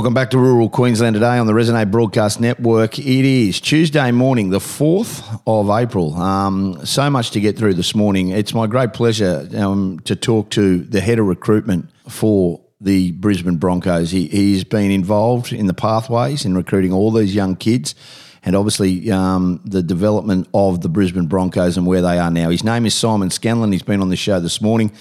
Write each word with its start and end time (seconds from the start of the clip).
Welcome 0.00 0.14
back 0.14 0.30
to 0.30 0.38
Rural 0.38 0.70
Queensland 0.70 1.12
today 1.12 1.36
on 1.36 1.46
the 1.46 1.52
Resonate 1.52 1.90
Broadcast 1.90 2.40
Network. 2.40 2.98
It 2.98 3.06
is 3.06 3.60
Tuesday 3.60 4.10
morning, 4.12 4.48
the 4.48 4.58
4th 4.58 5.42
of 5.46 5.68
April. 5.68 6.14
Um, 6.14 6.86
so 6.86 7.10
much 7.10 7.32
to 7.32 7.40
get 7.40 7.58
through 7.58 7.74
this 7.74 7.94
morning. 7.94 8.30
It's 8.30 8.54
my 8.54 8.66
great 8.66 8.94
pleasure 8.94 9.46
um, 9.54 10.00
to 10.04 10.16
talk 10.16 10.48
to 10.52 10.78
the 10.84 11.02
head 11.02 11.18
of 11.18 11.26
recruitment 11.26 11.90
for 12.08 12.62
the 12.80 13.12
Brisbane 13.12 13.58
Broncos. 13.58 14.10
He, 14.10 14.26
he's 14.28 14.64
been 14.64 14.90
involved 14.90 15.52
in 15.52 15.66
the 15.66 15.74
pathways 15.74 16.46
in 16.46 16.56
recruiting 16.56 16.94
all 16.94 17.10
these 17.10 17.34
young 17.34 17.54
kids 17.54 17.94
and 18.42 18.56
obviously 18.56 19.10
um, 19.10 19.60
the 19.66 19.82
development 19.82 20.48
of 20.54 20.80
the 20.80 20.88
Brisbane 20.88 21.26
Broncos 21.26 21.76
and 21.76 21.86
where 21.86 22.00
they 22.00 22.18
are 22.18 22.30
now. 22.30 22.48
His 22.48 22.64
name 22.64 22.86
is 22.86 22.94
Simon 22.94 23.28
Scanlan. 23.28 23.70
He's 23.70 23.82
been 23.82 24.00
on 24.00 24.08
the 24.08 24.16
show 24.16 24.40
this 24.40 24.62
morning. 24.62 24.92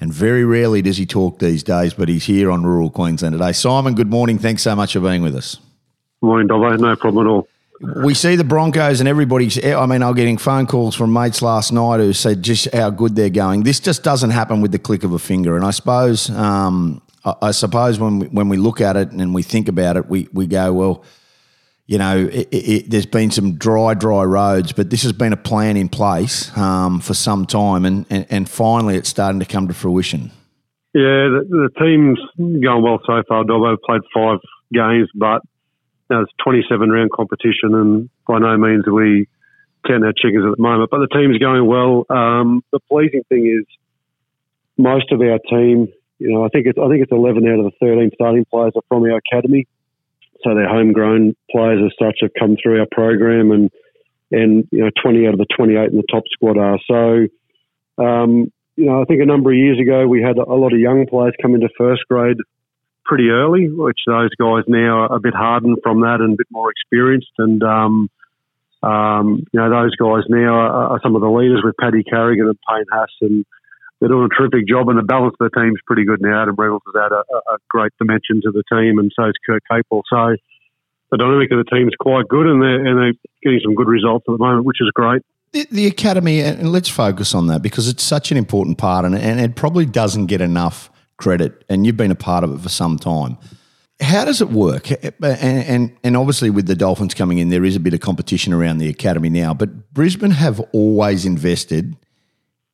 And 0.00 0.12
very 0.12 0.44
rarely 0.44 0.82
does 0.82 0.96
he 0.96 1.06
talk 1.06 1.38
these 1.38 1.62
days, 1.62 1.94
but 1.94 2.08
he's 2.08 2.24
here 2.24 2.50
on 2.50 2.64
Rural 2.64 2.90
Queensland 2.90 3.32
today. 3.32 3.52
Simon, 3.52 3.94
good 3.94 4.10
morning. 4.10 4.38
Thanks 4.38 4.62
so 4.62 4.74
much 4.74 4.92
for 4.92 5.00
being 5.00 5.22
with 5.22 5.36
us. 5.36 5.58
Morning, 6.20 6.48
Dobbo. 6.48 6.78
No 6.78 6.96
problem 6.96 7.26
at 7.26 7.30
all. 7.30 7.48
We 8.02 8.14
see 8.14 8.36
the 8.36 8.44
Broncos 8.44 9.00
and 9.00 9.08
everybody. 9.08 9.50
I 9.74 9.84
mean, 9.86 10.02
I'm 10.02 10.14
getting 10.14 10.38
phone 10.38 10.66
calls 10.66 10.94
from 10.94 11.12
mates 11.12 11.42
last 11.42 11.72
night 11.72 11.98
who 11.98 12.12
said 12.12 12.42
just 12.42 12.72
how 12.72 12.90
good 12.90 13.14
they're 13.14 13.28
going. 13.28 13.62
This 13.62 13.80
just 13.80 14.02
doesn't 14.02 14.30
happen 14.30 14.60
with 14.60 14.72
the 14.72 14.78
click 14.78 15.04
of 15.04 15.12
a 15.12 15.18
finger. 15.18 15.56
And 15.56 15.64
I 15.64 15.70
suppose, 15.70 16.30
um, 16.30 17.02
I 17.42 17.50
suppose 17.50 17.98
when 17.98 18.20
we, 18.20 18.26
when 18.28 18.48
we 18.48 18.56
look 18.56 18.80
at 18.80 18.96
it 18.96 19.10
and 19.10 19.34
we 19.34 19.42
think 19.42 19.68
about 19.68 19.96
it, 19.96 20.08
we 20.08 20.28
we 20.32 20.46
go, 20.46 20.72
well, 20.72 21.04
you 21.86 21.98
know, 21.98 22.28
it, 22.32 22.48
it, 22.50 22.90
there's 22.90 23.06
been 23.06 23.30
some 23.30 23.56
dry, 23.56 23.94
dry 23.94 24.24
roads, 24.24 24.72
but 24.72 24.90
this 24.90 25.02
has 25.02 25.12
been 25.12 25.32
a 25.32 25.36
plan 25.36 25.76
in 25.76 25.88
place 25.88 26.56
um, 26.56 27.00
for 27.00 27.14
some 27.14 27.44
time, 27.46 27.84
and, 27.84 28.06
and, 28.08 28.26
and, 28.30 28.48
finally 28.48 28.96
it's 28.96 29.08
starting 29.08 29.38
to 29.40 29.46
come 29.46 29.68
to 29.68 29.74
fruition. 29.74 30.30
Yeah, 30.94 31.28
the, 31.28 31.44
the 31.50 31.84
team's 31.84 32.18
going 32.38 32.82
well 32.82 33.00
so 33.04 33.22
far. 33.28 33.44
Dobbo 33.44 33.76
played 33.84 34.00
five 34.14 34.38
games, 34.72 35.10
but 35.14 35.42
it's 36.10 36.32
27 36.42 36.88
round 36.88 37.10
competition, 37.10 37.74
and 37.74 38.10
by 38.26 38.38
no 38.38 38.56
means 38.56 38.86
are 38.86 38.94
we 38.94 39.28
counting 39.86 40.04
our 40.04 40.14
chickens 40.16 40.46
at 40.50 40.56
the 40.56 40.62
moment. 40.62 40.90
But 40.90 41.00
the 41.00 41.08
team's 41.08 41.38
going 41.38 41.66
well. 41.66 42.06
Um, 42.08 42.64
the 42.72 42.80
pleasing 42.88 43.24
thing 43.28 43.46
is 43.46 43.66
most 44.78 45.12
of 45.12 45.20
our 45.20 45.38
team, 45.50 45.88
you 46.18 46.32
know, 46.32 46.44
I 46.44 46.48
think 46.48 46.66
it's 46.66 46.78
I 46.78 46.88
think 46.88 47.02
it's 47.02 47.12
11 47.12 47.46
out 47.46 47.58
of 47.58 47.64
the 47.66 47.72
13 47.80 48.10
starting 48.14 48.46
players 48.46 48.72
are 48.74 48.82
from 48.88 49.02
our 49.02 49.18
academy 49.18 49.66
so 50.44 50.54
their 50.54 50.68
homegrown 50.68 51.34
players 51.50 51.80
as 51.84 51.92
such 51.98 52.18
have 52.20 52.30
come 52.38 52.56
through 52.62 52.80
our 52.80 52.86
program, 52.90 53.50
and 53.50 53.70
and 54.30 54.68
you 54.70 54.80
know 54.80 54.90
20 55.02 55.26
out 55.26 55.34
of 55.34 55.38
the 55.38 55.46
28 55.56 55.90
in 55.90 55.96
the 55.96 56.04
top 56.10 56.24
squad 56.30 56.58
are. 56.58 56.78
So, 56.86 58.02
um, 58.02 58.52
you 58.76 58.86
know, 58.86 59.02
I 59.02 59.04
think 59.04 59.22
a 59.22 59.26
number 59.26 59.50
of 59.50 59.56
years 59.56 59.78
ago 59.80 60.06
we 60.06 60.22
had 60.22 60.38
a 60.38 60.54
lot 60.54 60.72
of 60.72 60.78
young 60.78 61.06
players 61.06 61.34
come 61.40 61.54
into 61.54 61.68
first 61.78 62.02
grade 62.08 62.38
pretty 63.04 63.28
early, 63.28 63.68
which 63.68 63.98
those 64.06 64.34
guys 64.40 64.64
now 64.66 65.06
are 65.06 65.16
a 65.16 65.20
bit 65.20 65.34
hardened 65.34 65.78
from 65.82 66.00
that 66.00 66.20
and 66.20 66.34
a 66.34 66.36
bit 66.36 66.48
more 66.50 66.70
experienced. 66.70 67.32
And 67.38 67.62
um, 67.62 68.08
um, 68.82 69.44
you 69.52 69.60
know, 69.60 69.70
those 69.70 69.94
guys 69.96 70.24
now 70.28 70.54
are, 70.54 70.92
are, 70.92 71.00
some 71.02 71.14
of 71.14 71.22
the 71.22 71.30
leaders 71.30 71.62
with 71.64 71.74
Paddy 71.80 72.02
Carrigan 72.02 72.48
and 72.48 72.58
Payne 72.68 72.84
Haas 72.92 73.08
and 73.22 73.44
they're 74.04 74.10
doing 74.10 74.28
a 74.30 74.34
terrific 74.34 74.68
job, 74.68 74.90
and 74.90 74.98
the 74.98 75.02
balance 75.02 75.34
of 75.40 75.50
the 75.50 75.58
team's 75.58 75.80
pretty 75.86 76.04
good 76.04 76.20
now. 76.20 76.42
Adam 76.42 76.54
Reynolds 76.56 76.84
has 76.92 77.06
added 77.06 77.24
a, 77.32 77.54
a, 77.54 77.56
great 77.70 77.90
dimension 77.98 78.42
to 78.42 78.50
the 78.50 78.62
team, 78.70 78.98
and 78.98 79.10
so 79.16 79.24
is 79.24 79.32
Kurt 79.46 79.62
Capewell. 79.70 80.02
So 80.10 80.36
the 81.10 81.16
dynamic 81.16 81.50
of 81.52 81.64
the 81.64 81.74
team 81.74 81.88
is 81.88 81.94
quite 81.98 82.28
good, 82.28 82.46
and 82.46 82.60
they're, 82.60 82.84
and 82.84 82.98
they're 82.98 83.14
getting 83.42 83.60
some 83.64 83.74
good 83.74 83.88
results 83.88 84.26
at 84.28 84.32
the 84.32 84.38
moment, 84.38 84.66
which 84.66 84.76
is 84.82 84.90
great. 84.94 85.22
The, 85.52 85.66
the 85.70 85.86
academy, 85.86 86.40
and 86.40 86.70
let's 86.70 86.90
focus 86.90 87.34
on 87.34 87.46
that 87.46 87.62
because 87.62 87.88
it's 87.88 88.02
such 88.02 88.30
an 88.30 88.36
important 88.36 88.76
part, 88.76 89.06
and, 89.06 89.14
and 89.14 89.40
it 89.40 89.56
probably 89.56 89.86
doesn't 89.86 90.26
get 90.26 90.42
enough 90.42 90.90
credit. 91.16 91.64
And 91.70 91.86
you've 91.86 91.96
been 91.96 92.10
a 92.10 92.16
part 92.16 92.44
of 92.44 92.52
it 92.52 92.60
for 92.60 92.68
some 92.68 92.98
time. 92.98 93.38
How 94.02 94.26
does 94.26 94.42
it 94.42 94.50
work? 94.50 94.90
And, 94.90 95.14
and, 95.22 95.96
and 96.04 96.16
obviously, 96.16 96.50
with 96.50 96.66
the 96.66 96.76
Dolphins 96.76 97.14
coming 97.14 97.38
in, 97.38 97.48
there 97.48 97.64
is 97.64 97.74
a 97.74 97.80
bit 97.80 97.94
of 97.94 98.00
competition 98.00 98.52
around 98.52 98.78
the 98.78 98.88
academy 98.90 99.30
now. 99.30 99.54
But 99.54 99.94
Brisbane 99.94 100.32
have 100.32 100.60
always 100.74 101.24
invested 101.24 101.96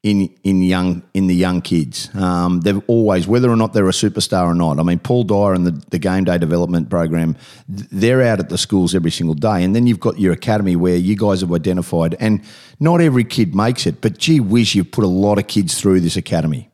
in 0.03 0.35
in 0.45 0.63
young 0.63 1.03
in 1.13 1.27
the 1.27 1.35
young 1.35 1.61
kids. 1.61 2.15
Um, 2.15 2.61
they've 2.63 2.81
always, 2.87 3.27
whether 3.27 3.51
or 3.51 3.57
not 3.57 3.73
they're 3.73 3.89
a 3.89 3.93
superstar 3.93 4.47
or 4.47 4.55
not. 4.55 4.79
I 4.79 4.83
mean, 4.83 4.99
Paul 4.99 5.25
Dyer 5.25 5.53
and 5.53 5.67
the, 5.67 5.73
the 5.91 5.99
game 5.99 6.25
day 6.25 6.39
development 6.39 6.89
program, 6.89 7.37
they're 7.69 8.23
out 8.23 8.41
at 8.41 8.49
the 8.49 8.59
schools 8.59 8.95
every 8.95 9.11
single 9.11 9.35
day, 9.35 9.63
and 9.63 9.77
then 9.77 9.87
you've 9.87 10.01
got 10.01 10.19
your 10.19 10.33
academy 10.33 10.75
where 10.77 10.97
you 10.97 11.17
guys 11.17 11.43
have 11.43 11.53
identified, 11.53 12.17
and 12.19 12.43
not 12.79 13.01
every 13.01 13.25
kid 13.25 13.55
makes 13.55 13.87
it, 13.87 14.01
but 14.01 14.17
gee 14.19 14.41
whiz, 14.41 14.75
you've 14.75 14.91
put 14.91 15.05
a 15.05 15.09
lot 15.09 15.39
of 15.39 15.47
kids 15.47 15.79
through 15.79 16.01
this 16.01 16.17
academy. 16.17 16.71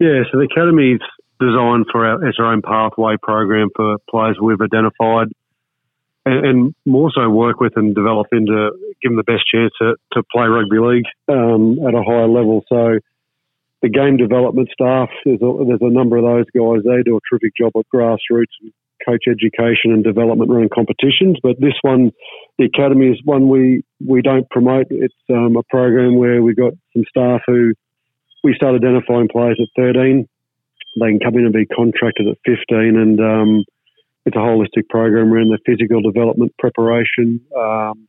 Yeah, 0.00 0.22
so 0.30 0.38
the 0.38 0.48
academy 0.50 0.92
is 0.92 1.00
designed 1.40 1.86
for 1.92 2.04
our, 2.04 2.28
as 2.28 2.34
our 2.38 2.52
own 2.52 2.62
pathway 2.62 3.16
program 3.22 3.68
for 3.76 3.98
players 4.10 4.36
we've 4.40 4.60
identified 4.60 5.28
and 6.26 6.74
more 6.84 7.10
so 7.14 7.28
work 7.30 7.60
with 7.60 7.76
and 7.76 7.94
develop 7.94 8.26
into 8.32 8.70
give 9.02 9.10
them 9.10 9.16
the 9.16 9.24
best 9.24 9.44
chance 9.52 9.72
to, 9.80 9.96
to 10.12 10.22
play 10.32 10.46
rugby 10.46 10.78
league 10.78 11.08
um, 11.28 11.78
at 11.86 11.94
a 11.94 12.02
higher 12.02 12.28
level. 12.28 12.64
So 12.68 12.98
the 13.82 13.88
game 13.88 14.16
development 14.16 14.68
staff, 14.72 15.08
there's 15.24 15.40
a, 15.42 15.64
there's 15.66 15.82
a 15.82 15.92
number 15.92 16.16
of 16.16 16.24
those 16.24 16.46
guys. 16.50 16.82
They 16.84 17.02
do 17.02 17.16
a 17.16 17.20
terrific 17.30 17.52
job 17.56 17.72
at 17.76 17.86
grassroots 17.94 18.54
and 18.60 18.72
coach 19.06 19.24
education 19.28 19.92
and 19.94 20.02
development 20.02 20.50
around 20.50 20.70
competitions. 20.70 21.38
But 21.42 21.60
this 21.60 21.78
one, 21.82 22.10
the 22.58 22.64
academy 22.66 23.06
is 23.06 23.20
one 23.24 23.48
we 23.48 23.82
we 24.04 24.22
don't 24.22 24.48
promote. 24.50 24.86
It's 24.90 25.14
um, 25.30 25.56
a 25.56 25.62
program 25.70 26.16
where 26.16 26.42
we've 26.42 26.56
got 26.56 26.72
some 26.92 27.04
staff 27.08 27.42
who 27.46 27.72
we 28.42 28.54
start 28.54 28.74
identifying 28.74 29.28
players 29.30 29.60
at 29.62 29.68
13. 29.76 30.28
They 31.00 31.06
can 31.06 31.20
come 31.20 31.34
in 31.36 31.44
and 31.44 31.52
be 31.52 31.66
contracted 31.66 32.26
at 32.26 32.38
15 32.44 32.96
and 32.96 33.20
um, 33.20 33.64
it's 34.28 34.36
a 34.36 34.40
holistic 34.40 34.88
program 34.90 35.32
around 35.32 35.48
the 35.48 35.58
physical 35.64 36.02
development 36.02 36.52
preparation, 36.58 37.40
um, 37.56 38.07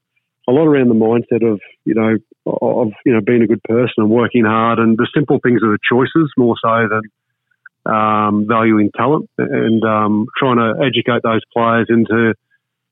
a 0.49 0.51
lot 0.51 0.65
around 0.65 0.89
the 0.89 0.95
mindset 0.95 1.45
of 1.49 1.59
you 1.85 1.93
know 1.93 2.17
of 2.45 2.89
you 3.05 3.13
know 3.13 3.21
being 3.21 3.43
a 3.43 3.47
good 3.47 3.63
person 3.63 3.95
and 3.97 4.09
working 4.09 4.45
hard, 4.45 4.79
and 4.79 4.97
the 4.97 5.07
simple 5.13 5.39
things 5.43 5.61
are 5.63 5.71
the 5.71 5.79
choices 5.89 6.31
more 6.37 6.55
so 6.61 6.87
than 6.89 7.93
um, 7.93 8.45
valuing 8.47 8.89
talent 8.95 9.29
and 9.37 9.83
um, 9.83 10.27
trying 10.37 10.57
to 10.57 10.83
educate 10.83 11.21
those 11.23 11.41
players 11.53 11.87
into 11.89 12.33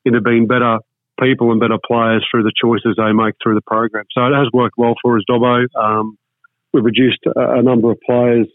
into 0.06 0.22
being 0.22 0.47
better 0.47 0.78
people 1.19 1.51
and 1.51 1.59
better 1.59 1.79
players 1.85 2.25
through 2.29 2.44
the 2.44 2.53
choices 2.56 2.96
they 2.97 3.12
make 3.12 3.34
through 3.41 3.56
the 3.56 3.66
program. 3.66 4.06
So 4.12 4.22
it 4.25 4.38
has 4.38 4.47
worked 4.53 4.75
well 4.78 4.94
for 5.01 5.17
us, 5.17 5.23
Dobbo. 5.29 5.66
Um, 5.75 6.17
we've 6.72 6.85
reduced 6.85 7.25
a, 7.25 7.59
a 7.59 7.63
number 7.63 7.91
of 7.91 8.00
players 8.06 8.47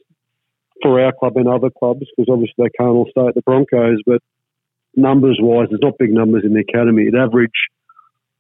for 0.81 1.01
our 1.01 1.13
club 1.13 1.37
and 1.37 1.49
other 1.49 1.71
clubs 1.71 2.07
because 2.17 2.31
obviously 2.31 2.55
they 2.59 2.71
can't 2.79 2.91
all 2.91 3.09
stay 3.11 3.27
at 3.27 3.35
the 3.35 3.43
Broncos, 3.43 3.99
but 4.07 4.23
numbers 4.95 5.39
wise, 5.41 5.69
there's 5.71 5.81
not 5.83 5.99
big 5.99 6.13
numbers 6.13 6.45
in 6.45 6.55
the 6.55 6.61
academy. 6.61 7.03
It 7.03 7.15
average 7.15 7.51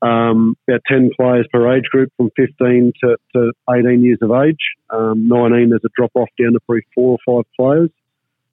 um, 0.02 0.56
about 0.68 0.80
10 0.88 1.10
players 1.16 1.46
per 1.52 1.74
age 1.74 1.84
group 1.84 2.12
from 2.16 2.30
15 2.36 2.92
to, 3.02 3.16
to 3.34 3.52
18 3.70 4.02
years 4.02 4.18
of 4.20 4.32
age. 4.32 4.58
Um, 4.90 5.28
19, 5.28 5.70
there's 5.70 5.84
a 5.84 5.88
drop 5.96 6.10
off 6.14 6.28
down 6.40 6.52
to 6.52 6.60
probably 6.66 6.82
four 6.94 7.18
or 7.24 7.44
five 7.44 7.44
players. 7.56 7.90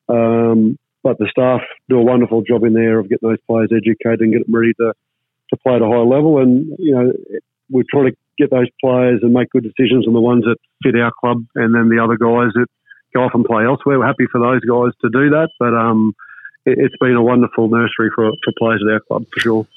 Um, 0.07 0.77
but 1.03 1.17
the 1.17 1.27
staff 1.31 1.61
do 1.89 1.97
a 1.97 2.03
wonderful 2.03 2.43
job 2.43 2.63
in 2.63 2.73
there 2.73 2.99
of 2.99 3.09
getting 3.09 3.29
those 3.29 3.41
players 3.47 3.71
educated 3.75 4.21
and 4.21 4.33
get 4.33 4.45
them 4.45 4.55
ready 4.55 4.73
to, 4.73 4.93
to 5.49 5.57
play 5.57 5.75
at 5.75 5.81
a 5.81 5.87
high 5.87 6.05
level. 6.05 6.39
And, 6.39 6.75
you 6.77 6.93
know, 6.93 7.11
we 7.71 7.83
try 7.89 8.09
to 8.09 8.15
get 8.37 8.51
those 8.51 8.69
players 8.79 9.21
and 9.23 9.33
make 9.33 9.49
good 9.49 9.63
decisions 9.63 10.07
on 10.07 10.13
the 10.13 10.21
ones 10.21 10.43
that 10.43 10.57
fit 10.83 10.99
our 10.99 11.11
club 11.19 11.45
and 11.55 11.73
then 11.73 11.89
the 11.89 12.03
other 12.03 12.17
guys 12.17 12.53
that 12.53 12.67
go 13.13 13.23
off 13.23 13.31
and 13.33 13.45
play 13.45 13.65
elsewhere. 13.65 13.97
We're 13.97 14.05
happy 14.05 14.27
for 14.31 14.39
those 14.39 14.61
guys 14.61 14.93
to 15.01 15.09
do 15.09 15.31
that. 15.31 15.49
But, 15.57 15.73
um, 15.73 16.13
it's 16.65 16.95
been 16.99 17.15
a 17.15 17.23
wonderful 17.23 17.69
nursery 17.69 18.11
for, 18.13 18.29
for 18.43 18.53
players 18.59 18.83
at 18.85 18.93
our 18.93 18.99
club 18.99 19.25
for 19.33 19.39
sure. 19.39 19.67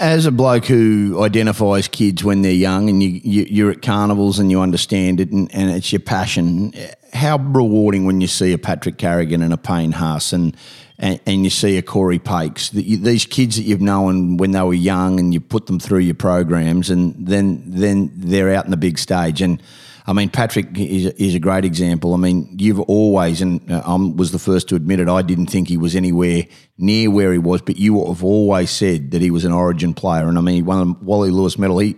As 0.00 0.26
a 0.26 0.32
bloke 0.32 0.64
who 0.64 1.22
identifies 1.22 1.86
kids 1.86 2.24
when 2.24 2.42
they're 2.42 2.50
young 2.50 2.90
and 2.90 3.00
you, 3.00 3.20
you, 3.22 3.68
are 3.68 3.70
at 3.70 3.80
carnivals 3.80 4.40
and 4.40 4.50
you 4.50 4.60
understand 4.60 5.20
it 5.20 5.30
and, 5.30 5.54
and, 5.54 5.70
it's 5.70 5.92
your 5.92 6.00
passion, 6.00 6.74
how 7.12 7.38
rewarding 7.38 8.04
when 8.04 8.20
you 8.20 8.26
see 8.26 8.52
a 8.52 8.58
Patrick 8.58 8.98
Carrigan 8.98 9.40
and 9.40 9.52
a 9.52 9.56
Payne 9.56 9.92
Haas 9.92 10.32
and, 10.32 10.56
and, 10.98 11.20
and 11.26 11.44
you 11.44 11.50
see 11.50 11.78
a 11.78 11.82
Corey 11.82 12.18
Paix, 12.18 12.70
these 12.70 13.24
kids 13.24 13.54
that 13.54 13.62
you've 13.62 13.80
known 13.80 14.36
when 14.36 14.50
they 14.50 14.62
were 14.62 14.74
young 14.74 15.20
and 15.20 15.32
you 15.32 15.38
put 15.38 15.66
them 15.66 15.78
through 15.78 16.00
your 16.00 16.16
programs 16.16 16.90
and 16.90 17.14
then, 17.16 17.62
then 17.64 18.10
they're 18.16 18.52
out 18.52 18.64
in 18.64 18.72
the 18.72 18.76
big 18.76 18.98
stage. 18.98 19.40
And 19.40 19.62
I 20.08 20.14
mean, 20.14 20.30
Patrick 20.30 20.68
is, 20.78 21.04
is 21.04 21.34
a 21.34 21.38
great 21.38 21.66
example. 21.66 22.14
I 22.14 22.16
mean, 22.16 22.48
you've 22.58 22.80
always, 22.80 23.42
and 23.42 23.70
uh, 23.70 23.82
I 23.84 23.94
was 23.94 24.32
the 24.32 24.38
first 24.38 24.66
to 24.70 24.74
admit 24.74 25.00
it, 25.00 25.08
I 25.08 25.20
didn't 25.20 25.48
think 25.48 25.68
he 25.68 25.76
was 25.76 25.94
anywhere 25.94 26.44
near 26.78 27.10
where 27.10 27.30
he 27.30 27.38
was, 27.38 27.60
but 27.60 27.76
you 27.76 28.02
have 28.06 28.24
always 28.24 28.70
said 28.70 29.10
that 29.10 29.20
he 29.20 29.30
was 29.30 29.44
an 29.44 29.52
origin 29.52 29.92
player. 29.92 30.26
And 30.26 30.38
I 30.38 30.40
mean, 30.40 30.54
he 30.54 30.62
won 30.62 30.78
the 30.88 31.04
Wally 31.04 31.30
Lewis 31.30 31.58
medal. 31.58 31.78
He 31.78 31.94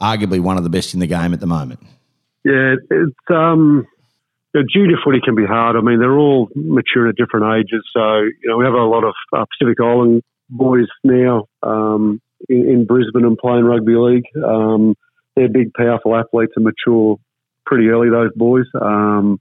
arguably 0.00 0.40
one 0.40 0.56
of 0.56 0.64
the 0.64 0.70
best 0.70 0.94
in 0.94 1.00
the 1.00 1.06
game 1.06 1.34
at 1.34 1.40
the 1.40 1.46
moment. 1.46 1.80
Yeah, 2.46 2.76
it's 2.90 3.14
um, 3.28 3.86
you 4.54 4.60
know, 4.60 4.66
junior 4.72 4.96
footy 5.04 5.20
can 5.22 5.34
be 5.34 5.44
hard. 5.44 5.76
I 5.76 5.82
mean, 5.82 5.98
they're 5.98 6.18
all 6.18 6.48
mature 6.54 7.08
at 7.08 7.16
different 7.16 7.60
ages. 7.60 7.84
So, 7.94 8.20
you 8.22 8.48
know, 8.48 8.56
we 8.56 8.64
have 8.64 8.72
a 8.72 8.78
lot 8.78 9.04
of 9.04 9.12
uh, 9.36 9.44
Pacific 9.44 9.78
Island 9.82 10.22
boys 10.48 10.88
now 11.04 11.44
um, 11.62 12.22
in, 12.48 12.68
in, 12.68 12.86
Brisbane 12.86 13.26
and 13.26 13.36
playing 13.36 13.64
rugby 13.64 13.94
league. 13.94 14.24
Um, 14.42 14.94
they're 15.36 15.50
big, 15.50 15.74
powerful 15.74 16.16
athletes 16.16 16.54
and 16.56 16.64
mature 16.64 17.18
pretty 17.70 17.86
early, 17.86 18.10
those 18.10 18.34
boys. 18.34 18.66
Um, 18.74 19.38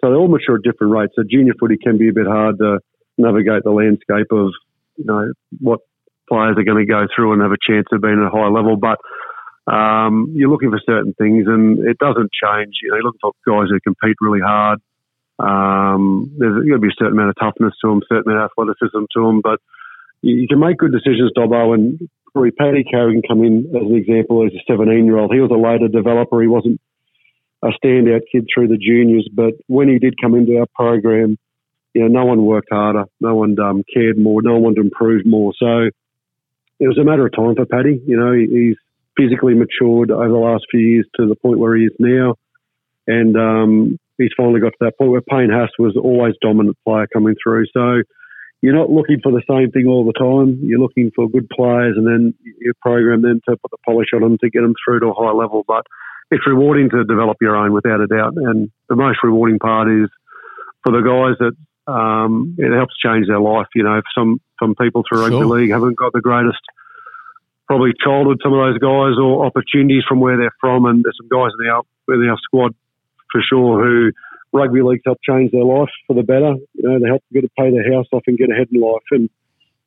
so 0.00 0.10
they 0.10 0.16
all 0.16 0.28
mature 0.28 0.56
at 0.56 0.62
different 0.62 0.92
rates. 0.92 1.14
So 1.16 1.24
junior 1.28 1.54
footy 1.58 1.78
can 1.82 1.96
be 1.96 2.08
a 2.08 2.12
bit 2.12 2.26
hard 2.26 2.58
to 2.58 2.78
navigate 3.16 3.64
the 3.64 3.72
landscape 3.72 4.28
of 4.30 4.52
you 4.96 5.04
know 5.08 5.32
what 5.58 5.80
players 6.28 6.56
are 6.60 6.68
going 6.68 6.84
to 6.84 6.86
go 6.86 7.08
through 7.16 7.32
and 7.32 7.42
have 7.42 7.56
a 7.56 7.64
chance 7.64 7.86
of 7.90 8.02
being 8.02 8.20
at 8.20 8.28
a 8.28 8.30
high 8.30 8.52
level. 8.52 8.76
But 8.76 9.00
um, 9.64 10.32
you're 10.36 10.52
looking 10.52 10.70
for 10.70 10.80
certain 10.84 11.14
things, 11.16 11.48
and 11.48 11.80
it 11.80 11.96
doesn't 11.96 12.30
change. 12.36 12.84
You 12.84 12.92
know, 12.92 12.96
you're 13.00 13.08
looking 13.08 13.24
for 13.24 13.32
guys 13.48 13.72
who 13.72 13.80
compete 13.80 14.16
really 14.20 14.44
hard. 14.44 14.78
Um, 15.40 16.36
there's 16.36 16.68
got 16.68 16.76
to 16.76 16.84
be 16.84 16.92
a 16.92 17.00
certain 17.00 17.16
amount 17.16 17.32
of 17.32 17.40
toughness 17.40 17.72
to 17.80 17.88
them, 17.88 18.04
certain 18.12 18.30
amount 18.30 18.44
of 18.44 18.50
athleticism 18.52 19.08
to 19.16 19.20
them, 19.24 19.40
but 19.40 19.58
you, 20.20 20.46
can 20.46 20.60
make 20.60 20.76
good 20.76 20.92
decisions, 20.92 21.32
Dobbo. 21.32 21.72
And 21.72 21.96
Paddy 22.36 22.84
Carrigan 22.84 23.22
come 23.26 23.42
in 23.42 23.72
as 23.72 23.88
an 23.88 23.96
example 23.96 24.44
as 24.44 24.52
a 24.52 24.60
17 24.68 25.06
year 25.06 25.16
old. 25.16 25.32
He 25.32 25.40
was 25.40 25.50
a 25.50 25.56
later 25.56 25.88
developer. 25.88 26.42
He 26.42 26.48
wasn't 26.48 26.78
a 27.62 27.68
standout 27.68 28.22
kid 28.32 28.46
through 28.52 28.68
the 28.68 28.78
juniors, 28.78 29.28
but 29.32 29.54
when 29.66 29.88
he 29.88 29.98
did 29.98 30.14
come 30.20 30.34
into 30.34 30.58
our 30.58 30.66
program, 30.74 31.36
you 31.94 32.02
know, 32.02 32.08
no 32.08 32.24
one 32.24 32.44
worked 32.44 32.68
harder, 32.70 33.04
no 33.20 33.34
one 33.34 33.58
um, 33.58 33.82
cared 33.92 34.16
more, 34.18 34.42
no 34.42 34.52
one 34.52 34.62
wanted 34.62 34.76
to 34.76 34.80
improve 34.82 35.26
more. 35.26 35.52
So 35.58 35.90
it 36.78 36.86
was 36.86 36.98
a 36.98 37.04
matter 37.04 37.26
of 37.26 37.34
time 37.34 37.54
for 37.56 37.66
Paddy. 37.66 38.00
You 38.06 38.16
know, 38.16 38.32
he's 38.32 38.76
physically 39.16 39.54
matured 39.54 40.10
over 40.10 40.28
the 40.28 40.34
last 40.34 40.64
few 40.70 40.80
years 40.80 41.06
to 41.16 41.26
the 41.26 41.34
point 41.34 41.58
where 41.58 41.76
he 41.76 41.84
is 41.84 41.92
now, 41.98 42.36
and 43.06 43.36
um, 43.36 43.98
he's 44.16 44.30
finally 44.36 44.60
got 44.60 44.70
to 44.70 44.78
that 44.80 44.96
point 44.96 45.10
where 45.10 45.20
Payne 45.20 45.50
Haas 45.50 45.70
was 45.78 45.96
always 45.96 46.34
dominant 46.40 46.78
player 46.86 47.06
coming 47.12 47.34
through. 47.42 47.66
So 47.72 48.02
you're 48.62 48.76
not 48.76 48.90
looking 48.90 49.20
for 49.22 49.32
the 49.32 49.42
same 49.48 49.70
thing 49.70 49.86
all 49.86 50.04
the 50.04 50.12
time. 50.12 50.60
You're 50.62 50.80
looking 50.80 51.10
for 51.14 51.28
good 51.28 51.48
players, 51.48 51.96
and 51.96 52.06
then 52.06 52.34
you 52.44 52.72
program 52.80 53.22
them 53.22 53.40
to 53.48 53.56
put 53.56 53.70
the 53.70 53.78
polish 53.84 54.08
on 54.14 54.20
them 54.20 54.38
to 54.38 54.50
get 54.50 54.60
them 54.60 54.74
through 54.84 55.00
to 55.00 55.06
a 55.08 55.14
high 55.14 55.32
level. 55.32 55.64
But 55.66 55.86
it's 56.30 56.46
rewarding 56.46 56.90
to 56.90 57.04
develop 57.04 57.38
your 57.40 57.56
own 57.56 57.72
without 57.72 58.00
a 58.00 58.06
doubt. 58.06 58.34
And 58.36 58.70
the 58.88 58.96
most 58.96 59.18
rewarding 59.22 59.58
part 59.58 59.88
is 59.88 60.08
for 60.82 60.92
the 60.92 61.02
guys 61.02 61.36
that 61.40 61.54
um, 61.90 62.56
it 62.58 62.72
helps 62.72 62.94
change 62.98 63.26
their 63.26 63.40
life. 63.40 63.66
You 63.74 63.82
know, 63.82 64.00
some 64.14 64.40
some 64.62 64.74
people 64.74 65.02
through 65.08 65.22
rugby 65.22 65.36
sure. 65.36 65.46
league 65.46 65.70
haven't 65.70 65.96
got 65.96 66.12
the 66.12 66.20
greatest 66.20 66.60
probably 67.66 67.92
childhood. 68.02 68.40
Some 68.42 68.52
of 68.52 68.58
those 68.58 68.78
guys 68.78 69.18
or 69.18 69.46
opportunities 69.46 70.04
from 70.08 70.20
where 70.20 70.36
they're 70.36 70.54
from, 70.60 70.86
and 70.86 71.04
there's 71.04 71.18
some 71.20 71.28
guys 71.28 71.50
in 71.58 71.66
our 71.68 71.82
in 72.14 72.28
our 72.28 72.38
squad 72.42 72.74
for 73.32 73.40
sure 73.42 73.82
who 73.82 74.10
rugby 74.52 74.82
leagues 74.82 75.02
help 75.04 75.18
change 75.22 75.52
their 75.52 75.64
life 75.64 75.90
for 76.06 76.14
the 76.14 76.22
better. 76.22 76.54
You 76.74 76.82
know, 76.82 76.98
they 76.98 77.06
help 77.06 77.22
get 77.32 77.42
to 77.42 77.50
pay 77.58 77.70
their 77.70 77.92
house 77.92 78.06
off 78.12 78.22
and 78.26 78.36
get 78.36 78.50
ahead 78.50 78.68
in 78.72 78.80
life 78.80 79.06
and 79.10 79.30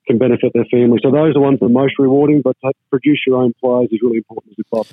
can 0.07 0.17
benefit 0.17 0.51
their 0.53 0.65
family. 0.65 0.99
So 1.01 1.11
those 1.11 1.31
are 1.31 1.33
the 1.33 1.41
ones 1.41 1.59
that 1.59 1.65
are 1.65 1.69
most 1.69 1.95
rewarding. 1.99 2.41
But 2.41 2.57
to 2.63 2.73
produce 2.89 3.21
your 3.27 3.37
own 3.37 3.53
players 3.59 3.89
is 3.91 3.99
really 4.01 4.17
important 4.17 4.53
as 4.57 4.65
a 4.65 4.69
club. 4.69 4.87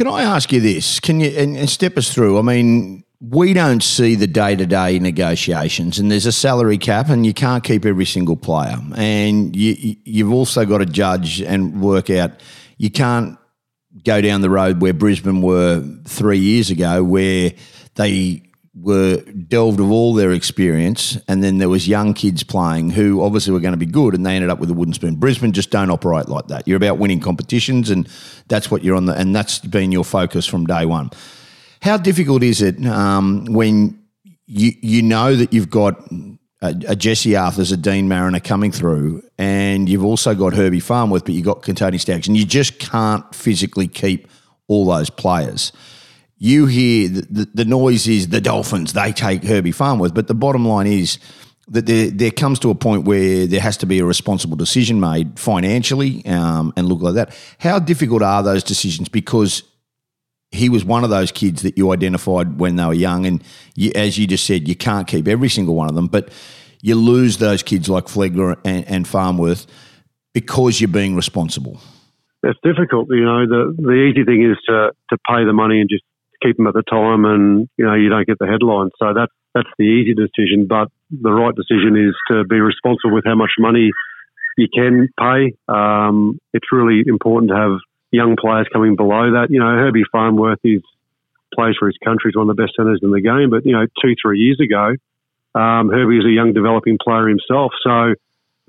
Can 0.00 0.08
I 0.08 0.22
ask 0.22 0.50
you 0.50 0.62
this? 0.62 0.98
Can 0.98 1.20
you 1.20 1.28
and, 1.28 1.58
and 1.58 1.68
step 1.68 1.98
us 1.98 2.10
through? 2.10 2.38
I 2.38 2.40
mean, 2.40 3.04
we 3.20 3.52
don't 3.52 3.82
see 3.82 4.14
the 4.14 4.26
day 4.26 4.56
to 4.56 4.64
day 4.64 4.98
negotiations, 4.98 5.98
and 5.98 6.10
there's 6.10 6.24
a 6.24 6.32
salary 6.32 6.78
cap, 6.78 7.10
and 7.10 7.26
you 7.26 7.34
can't 7.34 7.62
keep 7.62 7.84
every 7.84 8.06
single 8.06 8.34
player. 8.34 8.78
And 8.96 9.54
you, 9.54 9.96
you've 10.06 10.32
also 10.32 10.64
got 10.64 10.78
to 10.78 10.86
judge 10.86 11.42
and 11.42 11.82
work 11.82 12.08
out. 12.08 12.30
You 12.78 12.90
can't 12.90 13.36
go 14.02 14.22
down 14.22 14.40
the 14.40 14.48
road 14.48 14.80
where 14.80 14.94
Brisbane 14.94 15.42
were 15.42 15.84
three 16.06 16.38
years 16.38 16.70
ago, 16.70 17.04
where 17.04 17.52
they 17.96 18.42
were 18.74 19.16
delved 19.48 19.80
of 19.80 19.90
all 19.90 20.14
their 20.14 20.32
experience, 20.32 21.18
and 21.26 21.42
then 21.42 21.58
there 21.58 21.68
was 21.68 21.88
young 21.88 22.14
kids 22.14 22.44
playing 22.44 22.90
who 22.90 23.22
obviously 23.22 23.52
were 23.52 23.60
going 23.60 23.72
to 23.72 23.78
be 23.78 23.86
good, 23.86 24.14
and 24.14 24.24
they 24.24 24.36
ended 24.36 24.50
up 24.50 24.60
with 24.60 24.70
a 24.70 24.74
wooden 24.74 24.94
spoon. 24.94 25.16
Brisbane 25.16 25.52
just 25.52 25.70
don't 25.70 25.90
operate 25.90 26.28
like 26.28 26.46
that. 26.46 26.68
You're 26.68 26.76
about 26.76 26.98
winning 26.98 27.20
competitions, 27.20 27.90
and 27.90 28.08
that's 28.48 28.70
what 28.70 28.84
you're 28.84 28.96
on 28.96 29.06
the, 29.06 29.14
and 29.14 29.34
that's 29.34 29.58
been 29.58 29.90
your 29.90 30.04
focus 30.04 30.46
from 30.46 30.66
day 30.66 30.86
one. 30.86 31.10
How 31.82 31.96
difficult 31.96 32.42
is 32.42 32.62
it 32.62 32.84
um, 32.86 33.46
when 33.46 33.98
you 34.46 34.72
you 34.80 35.02
know 35.02 35.34
that 35.34 35.52
you've 35.52 35.70
got 35.70 36.00
a, 36.62 36.74
a 36.86 36.96
Jesse 36.96 37.30
Arthars, 37.30 37.72
a 37.72 37.76
Deine 37.76 38.06
Mariner 38.06 38.40
coming 38.40 38.70
through, 38.70 39.22
and 39.36 39.88
you've 39.88 40.04
also 40.04 40.32
got 40.32 40.54
Herbie 40.54 40.80
Farnworth, 40.80 41.24
but 41.24 41.34
you've 41.34 41.44
got 41.44 41.62
Kotoni 41.62 41.98
Staggs, 41.98 42.28
and 42.28 42.36
you 42.36 42.44
just 42.44 42.78
can't 42.78 43.34
physically 43.34 43.88
keep 43.88 44.28
all 44.68 44.86
those 44.86 45.10
players 45.10 45.72
you 46.40 46.66
hear 46.66 47.08
the, 47.08 47.20
the, 47.30 47.50
the, 47.54 47.64
noise 47.66 48.08
is 48.08 48.28
the 48.28 48.40
Dolphins, 48.40 48.94
they 48.94 49.12
take 49.12 49.44
Herbie 49.44 49.72
Farnworth. 49.72 50.14
but 50.14 50.26
the 50.26 50.34
bottom 50.34 50.66
line 50.66 50.86
is 50.86 51.18
that 51.68 51.84
there, 51.84 52.10
there 52.10 52.30
comes 52.30 52.58
to 52.60 52.70
a 52.70 52.74
point 52.74 53.04
where 53.04 53.46
there 53.46 53.60
has 53.60 53.76
to 53.76 53.86
be 53.86 53.98
a 53.98 54.04
responsible 54.06 54.56
decision 54.56 54.98
made 54.98 55.38
financially 55.38 56.24
um, 56.24 56.72
and 56.76 56.88
look 56.88 57.02
like 57.02 57.14
that. 57.14 57.36
How 57.58 57.78
difficult 57.78 58.22
are 58.22 58.42
those 58.42 58.64
decisions? 58.64 59.08
Because 59.10 59.62
he 60.50 60.70
was 60.70 60.82
one 60.82 61.04
of 61.04 61.10
those 61.10 61.30
kids 61.30 61.60
that 61.62 61.76
you 61.76 61.92
identified 61.92 62.58
when 62.58 62.76
they 62.76 62.86
were 62.86 62.94
young, 62.94 63.26
and 63.26 63.44
you, 63.76 63.92
as 63.94 64.18
you 64.18 64.26
just 64.26 64.46
said, 64.46 64.66
you 64.66 64.74
can't 64.74 65.06
keep 65.06 65.28
every 65.28 65.50
single 65.50 65.74
one 65.74 65.88
of 65.88 65.94
them, 65.94 66.06
but 66.06 66.30
you 66.80 66.94
lose 66.94 67.36
those 67.36 67.62
kids 67.62 67.88
like 67.88 68.06
Flegler 68.06 68.56
and, 68.64 68.84
and 68.88 69.06
Farnworth 69.06 69.66
because 70.32 70.80
you're 70.80 70.88
being 70.88 71.14
responsible. 71.14 71.80
It's 72.42 72.58
difficult, 72.64 73.08
you 73.10 73.24
know. 73.24 73.46
The 73.46 73.76
the 73.76 73.92
easy 73.92 74.24
thing 74.24 74.42
is 74.42 74.56
to 74.66 74.92
to 75.10 75.18
pay 75.28 75.44
the 75.44 75.52
money 75.52 75.80
and 75.80 75.90
just 75.90 76.02
keep 76.42 76.56
them 76.56 76.66
at 76.66 76.74
the 76.74 76.82
time, 76.82 77.24
and 77.24 77.68
you 77.76 77.84
know 77.86 77.94
you 77.94 78.08
don't 78.08 78.26
get 78.26 78.38
the 78.38 78.46
headlines. 78.46 78.92
So 78.98 79.12
that's 79.14 79.32
that's 79.54 79.68
the 79.78 79.84
easy 79.84 80.14
decision. 80.14 80.66
But 80.66 80.88
the 81.10 81.32
right 81.32 81.54
decision 81.54 81.96
is 81.96 82.14
to 82.30 82.44
be 82.44 82.60
responsible 82.60 83.14
with 83.14 83.24
how 83.24 83.34
much 83.34 83.52
money 83.58 83.90
you 84.56 84.68
can 84.72 85.08
pay. 85.18 85.54
Um, 85.68 86.38
it's 86.52 86.66
really 86.72 87.02
important 87.06 87.50
to 87.50 87.56
have 87.56 87.78
young 88.10 88.36
players 88.36 88.68
coming 88.72 88.96
below 88.96 89.32
that. 89.32 89.48
You 89.50 89.60
know, 89.60 89.66
Herbie 89.66 90.04
Farnworth 90.10 90.60
is 90.64 90.82
plays 91.54 91.74
for 91.78 91.88
his 91.88 91.98
country. 92.04 92.30
He's 92.30 92.36
one 92.36 92.48
of 92.48 92.56
the 92.56 92.62
best 92.62 92.76
centres 92.76 93.00
in 93.02 93.10
the 93.10 93.20
game. 93.20 93.50
But 93.50 93.66
you 93.66 93.72
know, 93.72 93.86
two 94.00 94.14
three 94.20 94.38
years 94.38 94.60
ago, 94.60 94.96
um, 95.54 95.90
Herbie 95.90 96.18
is 96.18 96.26
a 96.26 96.30
young 96.30 96.52
developing 96.52 96.98
player 97.02 97.28
himself. 97.28 97.72
So 97.82 98.14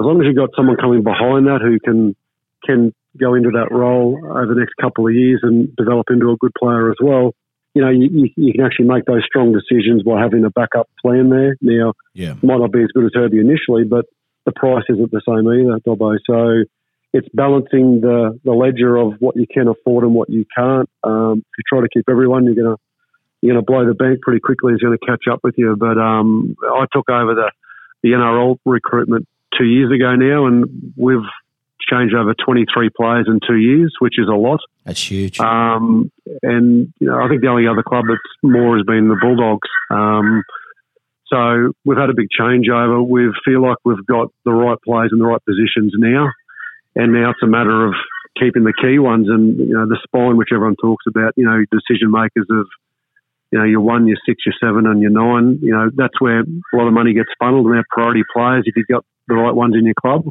as 0.02 0.06
long 0.06 0.20
as 0.22 0.26
you've 0.26 0.36
got 0.36 0.50
someone 0.56 0.78
coming 0.78 1.04
behind 1.04 1.48
that 1.48 1.62
who 1.62 1.80
can 1.80 2.16
can 2.64 2.94
go 3.20 3.34
into 3.34 3.52
that 3.52 3.72
role 3.72 4.20
over 4.24 4.54
the 4.54 4.60
next 4.60 4.74
couple 4.80 5.08
of 5.08 5.14
years 5.14 5.42
and 5.44 5.76
develop 5.76 6.08
into 6.10 6.32
a 6.32 6.38
good 6.38 6.54
player 6.58 6.90
as 6.92 6.98
well, 7.02 7.34
you 7.74 7.82
know, 7.82 7.90
you, 7.90 8.30
you, 8.36 8.54
can 8.54 8.66
actually 8.66 8.88
make 8.88 9.06
those 9.06 9.24
strong 9.26 9.54
decisions 9.54 10.04
by 10.04 10.22
having 10.22 10.44
a 10.44 10.50
backup 10.50 10.90
plan 11.02 11.30
there. 11.30 11.56
Now, 11.62 11.94
yeah. 12.14 12.34
might 12.42 12.58
not 12.58 12.72
be 12.72 12.84
as 12.84 12.90
good 12.94 13.06
as 13.06 13.12
Herbie 13.14 13.40
initially, 13.40 13.86
but 13.86 14.06
the 14.46 14.52
price 14.52 14.84
isn't 14.90 15.12
the 15.12 15.22
same 15.26 15.48
either, 15.48 15.80
Dobbo. 15.86 16.18
So 16.26 16.70
it's 17.14 17.28
balancing 17.34 18.02
the, 18.02 18.40
the 18.44 18.52
ledger 18.52 18.98
of 18.98 19.14
what 19.20 19.36
you 19.36 19.46
can 19.52 19.68
afford 19.68 20.04
and 20.04 20.14
what 20.14 20.30
you 20.30 20.46
can't. 20.56 20.90
Um, 21.04 21.40
if 21.40 21.58
you 21.58 21.64
try 21.70 21.82
to 21.82 21.90
keep 21.94 22.06
everyone, 22.10 22.46
you're 22.46 22.56
going 22.56 22.76
to 22.76 22.82
you're 23.42 23.56
to 23.56 23.64
blow 23.64 23.86
the 23.88 23.96
bank 23.96 24.22
pretty 24.22 24.40
quickly. 24.40 24.74
It's 24.74 24.84
going 24.84 24.98
to 24.98 25.06
catch 25.06 25.24
up 25.32 25.40
with 25.44 25.56
you. 25.58 25.76
But 25.76 25.98
um, 25.98 26.56
I 26.64 26.86
took 26.94 27.10
over 27.10 27.34
the, 27.34 27.52
the 28.04 28.10
NRL 28.10 28.58
recruitment 28.66 29.28
two 29.58 29.66
years 29.66 29.92
ago 29.92 30.16
now, 30.16 30.46
and 30.46 30.94
we've 30.96 31.26
changed 31.90 32.16
over 32.16 32.34
23 32.34 32.90
players 32.96 33.28
in 33.28 33.40
two 33.48 33.58
years, 33.58 33.94
which 34.00 34.16
is 34.18 34.28
a 34.28 34.36
lot. 34.36 34.60
That's 34.86 35.02
huge. 35.02 35.40
Um, 35.40 36.12
and 36.42 36.94
you 37.00 37.08
know, 37.08 37.22
I 37.22 37.28
think 37.28 37.42
the 37.42 37.48
only 37.48 37.68
other 37.68 37.84
club 37.84 38.06
that's 38.08 38.22
more 38.44 38.78
has 38.78 38.86
been 38.86 39.08
the 39.08 39.18
Bulldogs. 39.22 39.70
Um, 39.90 40.44
so 41.32 41.72
we've 41.86 41.98
had 41.98 42.10
a 42.10 42.16
big 42.16 42.28
changeover. 42.38 43.08
We 43.08 43.32
feel 43.46 43.62
like 43.62 43.78
we've 43.86 44.06
got 44.06 44.28
the 44.44 44.52
right 44.52 44.78
players 44.84 45.12
in 45.14 45.20
the 45.20 45.26
right 45.26 45.44
positions 45.46 45.94
now, 45.96 46.28
and 46.96 47.14
now 47.14 47.32
it's 47.32 47.44
a 47.44 47.48
matter 47.48 47.88
of 47.88 47.94
keeping 48.40 48.64
the 48.64 48.74
key 48.74 49.00
ones 49.00 49.28
and 49.30 49.58
you 49.58 49.74
know 49.74 49.88
the 49.88 50.00
spine, 50.04 50.38
which 50.38 50.50
everyone 50.54 50.76
talks 50.82 51.06
about. 51.08 51.34
You 51.38 51.46
know, 51.46 51.64
decision 51.72 52.12
makers 52.12 52.48
of 52.50 52.68
you 53.52 53.60
know 53.60 53.66
your 53.66 53.82
one, 53.82 54.08
your 54.08 54.18
six, 54.26 54.44
your 54.46 54.56
seven, 54.62 54.86
and 54.86 55.02
your 55.02 55.12
nine. 55.12 55.60
You 55.62 55.72
know 55.72 55.90
that's 55.96 56.20
where 56.20 56.42
a 56.42 56.76
lot 56.76 56.88
of 56.88 56.94
money 56.94 57.14
gets 57.14 57.30
funneled. 57.40 57.68
And 57.68 57.78
our 57.78 57.86
priority 57.90 58.24
players, 58.34 58.64
if 58.66 58.76
you've 58.76 58.88
got 58.88 59.06
the 59.28 59.36
right 59.36 59.56
ones 59.56 59.76
in 59.78 59.86
your 59.86 59.96
club, 60.00 60.26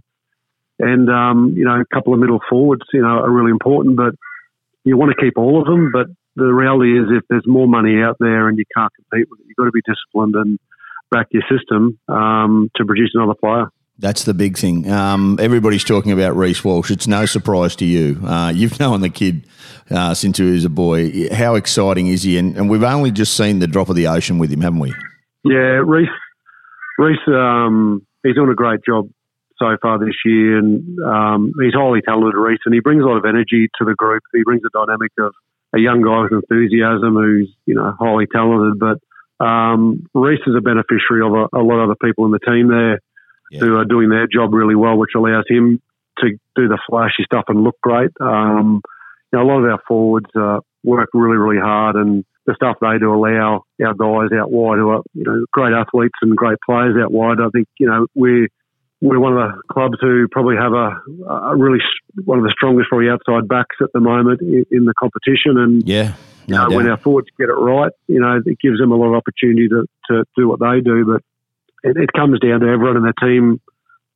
and 0.80 1.08
um, 1.10 1.54
you 1.56 1.64
know 1.64 1.80
a 1.80 1.94
couple 1.94 2.14
of 2.14 2.20
middle 2.20 2.40
forwards, 2.48 2.82
you 2.92 3.02
know, 3.02 3.08
are 3.08 3.30
really 3.30 3.50
important. 3.50 3.96
But 3.96 4.14
you 4.84 4.96
want 4.96 5.12
to 5.16 5.22
keep 5.22 5.36
all 5.36 5.60
of 5.60 5.66
them. 5.66 5.90
But 5.92 6.06
the 6.36 6.52
reality 6.52 6.98
is, 6.98 7.06
if 7.10 7.24
there's 7.28 7.46
more 7.46 7.68
money 7.68 8.02
out 8.02 8.16
there 8.20 8.48
and 8.48 8.58
you 8.58 8.64
can't 8.76 8.92
compete 8.94 9.28
with 9.30 9.40
it, 9.40 9.46
you've 9.48 9.56
got 9.56 9.64
to 9.64 9.72
be 9.72 9.82
disciplined 9.86 10.34
and 10.34 10.58
back 11.10 11.26
your 11.30 11.42
system 11.50 11.98
um, 12.08 12.70
to 12.76 12.84
produce 12.84 13.10
another 13.14 13.34
player. 13.34 13.66
That's 13.98 14.24
the 14.24 14.32
big 14.32 14.56
thing. 14.56 14.90
Um, 14.90 15.38
everybody's 15.38 15.84
talking 15.84 16.10
about 16.10 16.34
Reece 16.34 16.64
Walsh. 16.64 16.90
It's 16.90 17.06
no 17.06 17.26
surprise 17.26 17.76
to 17.76 17.84
you. 17.84 18.18
Uh, 18.24 18.50
you've 18.54 18.80
known 18.80 19.02
the 19.02 19.10
kid 19.10 19.46
uh, 19.90 20.14
since 20.14 20.38
he 20.38 20.44
was 20.44 20.64
a 20.64 20.70
boy. 20.70 21.28
How 21.30 21.54
exciting 21.54 22.06
is 22.06 22.22
he? 22.22 22.38
And, 22.38 22.56
and, 22.56 22.70
we've 22.70 22.82
only 22.82 23.10
just 23.10 23.36
seen 23.36 23.58
the 23.58 23.66
drop 23.66 23.90
of 23.90 23.96
the 23.96 24.06
ocean 24.06 24.38
with 24.38 24.50
him, 24.50 24.62
haven't 24.62 24.78
we? 24.78 24.94
Yeah, 25.44 25.82
Reece. 25.84 26.08
Reece, 26.98 27.18
um, 27.28 28.06
he's 28.22 28.34
doing 28.34 28.50
a 28.50 28.54
great 28.54 28.80
job 28.86 29.10
so 29.60 29.76
far 29.82 29.98
this 29.98 30.16
year, 30.24 30.58
and 30.58 30.98
um, 31.00 31.52
he's 31.60 31.74
highly 31.74 32.00
talented, 32.02 32.34
Reece, 32.34 32.60
and 32.64 32.74
he 32.74 32.80
brings 32.80 33.02
a 33.02 33.06
lot 33.06 33.18
of 33.18 33.24
energy 33.24 33.68
to 33.78 33.84
the 33.84 33.94
group. 33.94 34.22
He 34.32 34.42
brings 34.42 34.62
a 34.64 34.70
dynamic 34.72 35.12
of 35.18 35.34
a 35.74 35.78
young 35.78 36.02
guy 36.02 36.22
with 36.22 36.32
enthusiasm 36.32 37.14
who's 37.14 37.54
you 37.66 37.74
know 37.74 37.94
highly 37.98 38.26
talented. 38.26 38.78
But 38.78 38.98
um, 39.44 40.06
Reece 40.14 40.40
is 40.46 40.54
a 40.56 40.60
beneficiary 40.60 41.22
of 41.24 41.32
a, 41.32 41.58
a, 41.58 41.62
lot 41.62 41.80
of 41.80 41.90
other 41.90 41.98
people 42.02 42.24
in 42.24 42.32
the 42.32 42.40
team 42.40 42.68
there 42.68 43.00
yeah. 43.50 43.60
who 43.60 43.76
are 43.76 43.84
doing 43.84 44.08
their 44.08 44.26
job 44.26 44.52
really 44.52 44.74
well, 44.74 44.96
which 44.96 45.12
allows 45.16 45.44
him 45.48 45.80
to 46.18 46.30
do 46.56 46.68
the 46.68 46.78
flashy 46.88 47.24
stuff 47.24 47.44
and 47.48 47.62
look 47.62 47.76
great. 47.82 48.10
Um, 48.20 48.82
you 49.32 49.38
know, 49.38 49.44
a 49.44 49.48
lot 49.48 49.64
of 49.64 49.70
our 49.70 49.80
forwards 49.86 50.30
uh, 50.34 50.60
work 50.84 51.10
really, 51.14 51.36
really 51.36 51.60
hard, 51.60 51.96
and 51.96 52.24
the 52.46 52.54
stuff 52.54 52.78
they 52.80 52.98
do 52.98 53.12
allow 53.12 53.64
our 53.84 53.94
guys 53.94 54.36
out 54.36 54.50
wide 54.50 54.78
who 54.78 54.88
are 54.88 55.02
you 55.14 55.24
know 55.24 55.44
great 55.52 55.72
athletes 55.72 56.18
and 56.22 56.36
great 56.36 56.58
players 56.64 56.96
out 57.00 57.12
wide. 57.12 57.38
I 57.40 57.48
think 57.50 57.68
you 57.78 57.86
know 57.86 58.06
we're 58.14 58.48
we're 59.00 59.18
one 59.18 59.36
of 59.36 59.38
the 59.38 59.62
clubs 59.72 59.96
who 60.00 60.28
probably 60.30 60.56
have 60.56 60.72
a, 60.72 61.00
a 61.30 61.56
really 61.56 61.78
one 62.24 62.38
of 62.38 62.44
the 62.44 62.52
strongest 62.54 62.88
probably 62.88 63.08
outside 63.08 63.48
backs 63.48 63.76
at 63.80 63.92
the 63.92 64.00
moment 64.00 64.40
in, 64.42 64.64
in 64.70 64.84
the 64.84 64.94
competition. 64.98 65.56
And 65.56 65.86
yeah, 65.88 66.14
no 66.46 66.64
you 66.64 66.70
know, 66.70 66.76
when 66.76 66.88
our 66.88 66.98
forwards 66.98 67.28
get 67.38 67.48
it 67.48 67.54
right, 67.54 67.92
you 68.08 68.20
know, 68.20 68.40
it 68.44 68.58
gives 68.60 68.78
them 68.78 68.92
a 68.92 68.96
lot 68.96 69.08
of 69.08 69.14
opportunity 69.14 69.68
to, 69.68 69.86
to 70.10 70.24
do 70.36 70.48
what 70.48 70.60
they 70.60 70.80
do. 70.84 71.06
But 71.06 71.22
it, 71.88 71.96
it 71.96 72.12
comes 72.12 72.40
down 72.40 72.60
to 72.60 72.66
everyone 72.66 72.98
in 72.98 73.02
the 73.02 73.14
team 73.20 73.60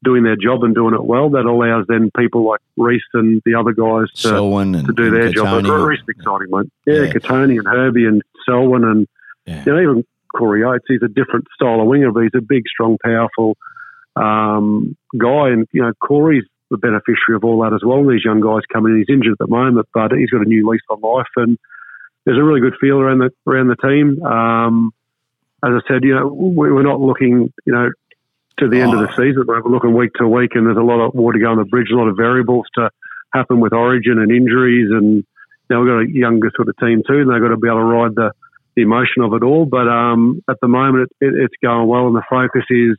doing 0.05 0.23
their 0.23 0.37
job 0.37 0.62
and 0.64 0.75
doing 0.75 0.95
it 0.95 1.03
well. 1.03 1.31
That 1.31 1.47
allows 1.47 1.87
then 1.88 2.11
people 2.14 2.47
like 2.47 2.61
Reece 2.76 3.03
and 3.14 3.41
the 3.47 3.55
other 3.55 3.73
guys 3.73 4.12
to, 4.21 4.57
and, 4.59 4.75
to 4.87 4.93
do 4.93 5.11
their 5.11 5.33
job. 5.33 5.64
Reece 5.64 6.00
exciting, 6.07 6.49
mate. 6.50 6.71
Yeah, 6.87 7.05
yeah. 7.05 7.12
Kotoni 7.12 7.57
and 7.57 7.67
Herbie 7.67 8.05
and 8.05 8.21
Selwyn 8.47 8.85
and 8.85 9.09
yeah. 9.47 9.64
you 9.64 9.73
know, 9.73 9.81
even 9.81 10.05
Corey 10.37 10.62
Oates. 10.62 10.85
He's 10.88 11.03
a 11.03 11.09
different 11.09 11.47
style 11.55 11.81
of 11.81 11.87
winger, 11.87 12.12
but 12.12 12.25
he's 12.25 12.35
a 12.37 12.43
big, 12.43 12.64
strong, 12.69 12.99
powerful 13.03 13.57
um, 14.16 14.97
guy. 15.16 15.49
And, 15.49 15.66
you 15.73 15.83
know, 15.83 15.92
Corey's 16.00 16.44
the 16.71 16.78
beneficiary 16.78 17.37
of 17.37 17.44
all 17.44 17.62
that 17.62 17.75
as 17.75 17.83
well. 17.85 18.06
These 18.06 18.25
young 18.25 18.40
guys 18.40 18.62
coming 18.73 18.94
in. 18.94 18.99
He's 18.99 19.14
injured 19.14 19.33
at 19.33 19.38
the 19.38 19.47
moment, 19.47 19.87
but 19.92 20.12
he's 20.12 20.30
got 20.30 20.42
a 20.42 20.49
new 20.49 20.68
lease 20.68 20.80
on 20.90 21.00
life. 21.00 21.30
And 21.37 21.59
there's 22.25 22.38
a 22.38 22.42
really 22.42 22.61
good 22.61 22.75
feel 22.80 23.00
around 23.00 23.18
the, 23.18 23.30
around 23.47 23.68
the 23.68 23.76
team. 23.76 24.23
Um, 24.25 24.92
as 25.62 25.71
I 25.71 25.80
said, 25.88 26.04
you 26.04 26.14
know, 26.14 26.28
we're 26.28 26.83
not 26.83 27.00
looking, 27.00 27.52
you 27.64 27.73
know, 27.73 27.90
to 28.59 28.68
the 28.68 28.80
oh. 28.80 28.83
end 28.83 28.94
of 28.94 29.00
the 29.00 29.12
oh. 29.12 29.16
season. 29.16 29.44
We're 29.47 29.62
looking 29.62 29.94
week 29.94 30.12
to 30.18 30.28
week, 30.28 30.52
and 30.54 30.66
there's 30.66 30.76
a 30.76 30.83
lot 30.83 31.04
of 31.04 31.14
water 31.14 31.38
going 31.38 31.59
on 31.59 31.64
the 31.64 31.64
bridge, 31.64 31.88
a 31.92 31.97
lot 31.97 32.09
of 32.09 32.16
variables 32.16 32.66
to 32.75 32.90
happen 33.33 33.61
with 33.61 33.73
origin 33.73 34.18
and 34.18 34.30
injuries. 34.30 34.88
And 34.90 35.25
now 35.71 35.80
we've 35.80 35.90
got 35.90 36.00
a 36.00 36.11
younger 36.11 36.50
sort 36.54 36.68
of 36.68 36.76
team 36.78 37.02
too, 37.06 37.21
and 37.21 37.30
they've 37.30 37.40
got 37.40 37.49
to 37.49 37.56
be 37.56 37.68
able 37.68 37.78
to 37.78 37.85
ride 37.85 38.14
the, 38.14 38.33
the 38.76 38.83
emotion 38.83 39.23
of 39.23 39.33
it 39.35 39.42
all. 39.42 39.64
But 39.64 39.88
um, 39.88 40.42
at 40.49 40.61
the 40.61 40.68
moment, 40.68 41.11
it, 41.21 41.26
it, 41.26 41.35
it's 41.44 41.54
going 41.62 41.88
well, 41.88 42.06
and 42.06 42.16
the 42.16 42.23
focus 42.28 42.64
is 42.71 42.97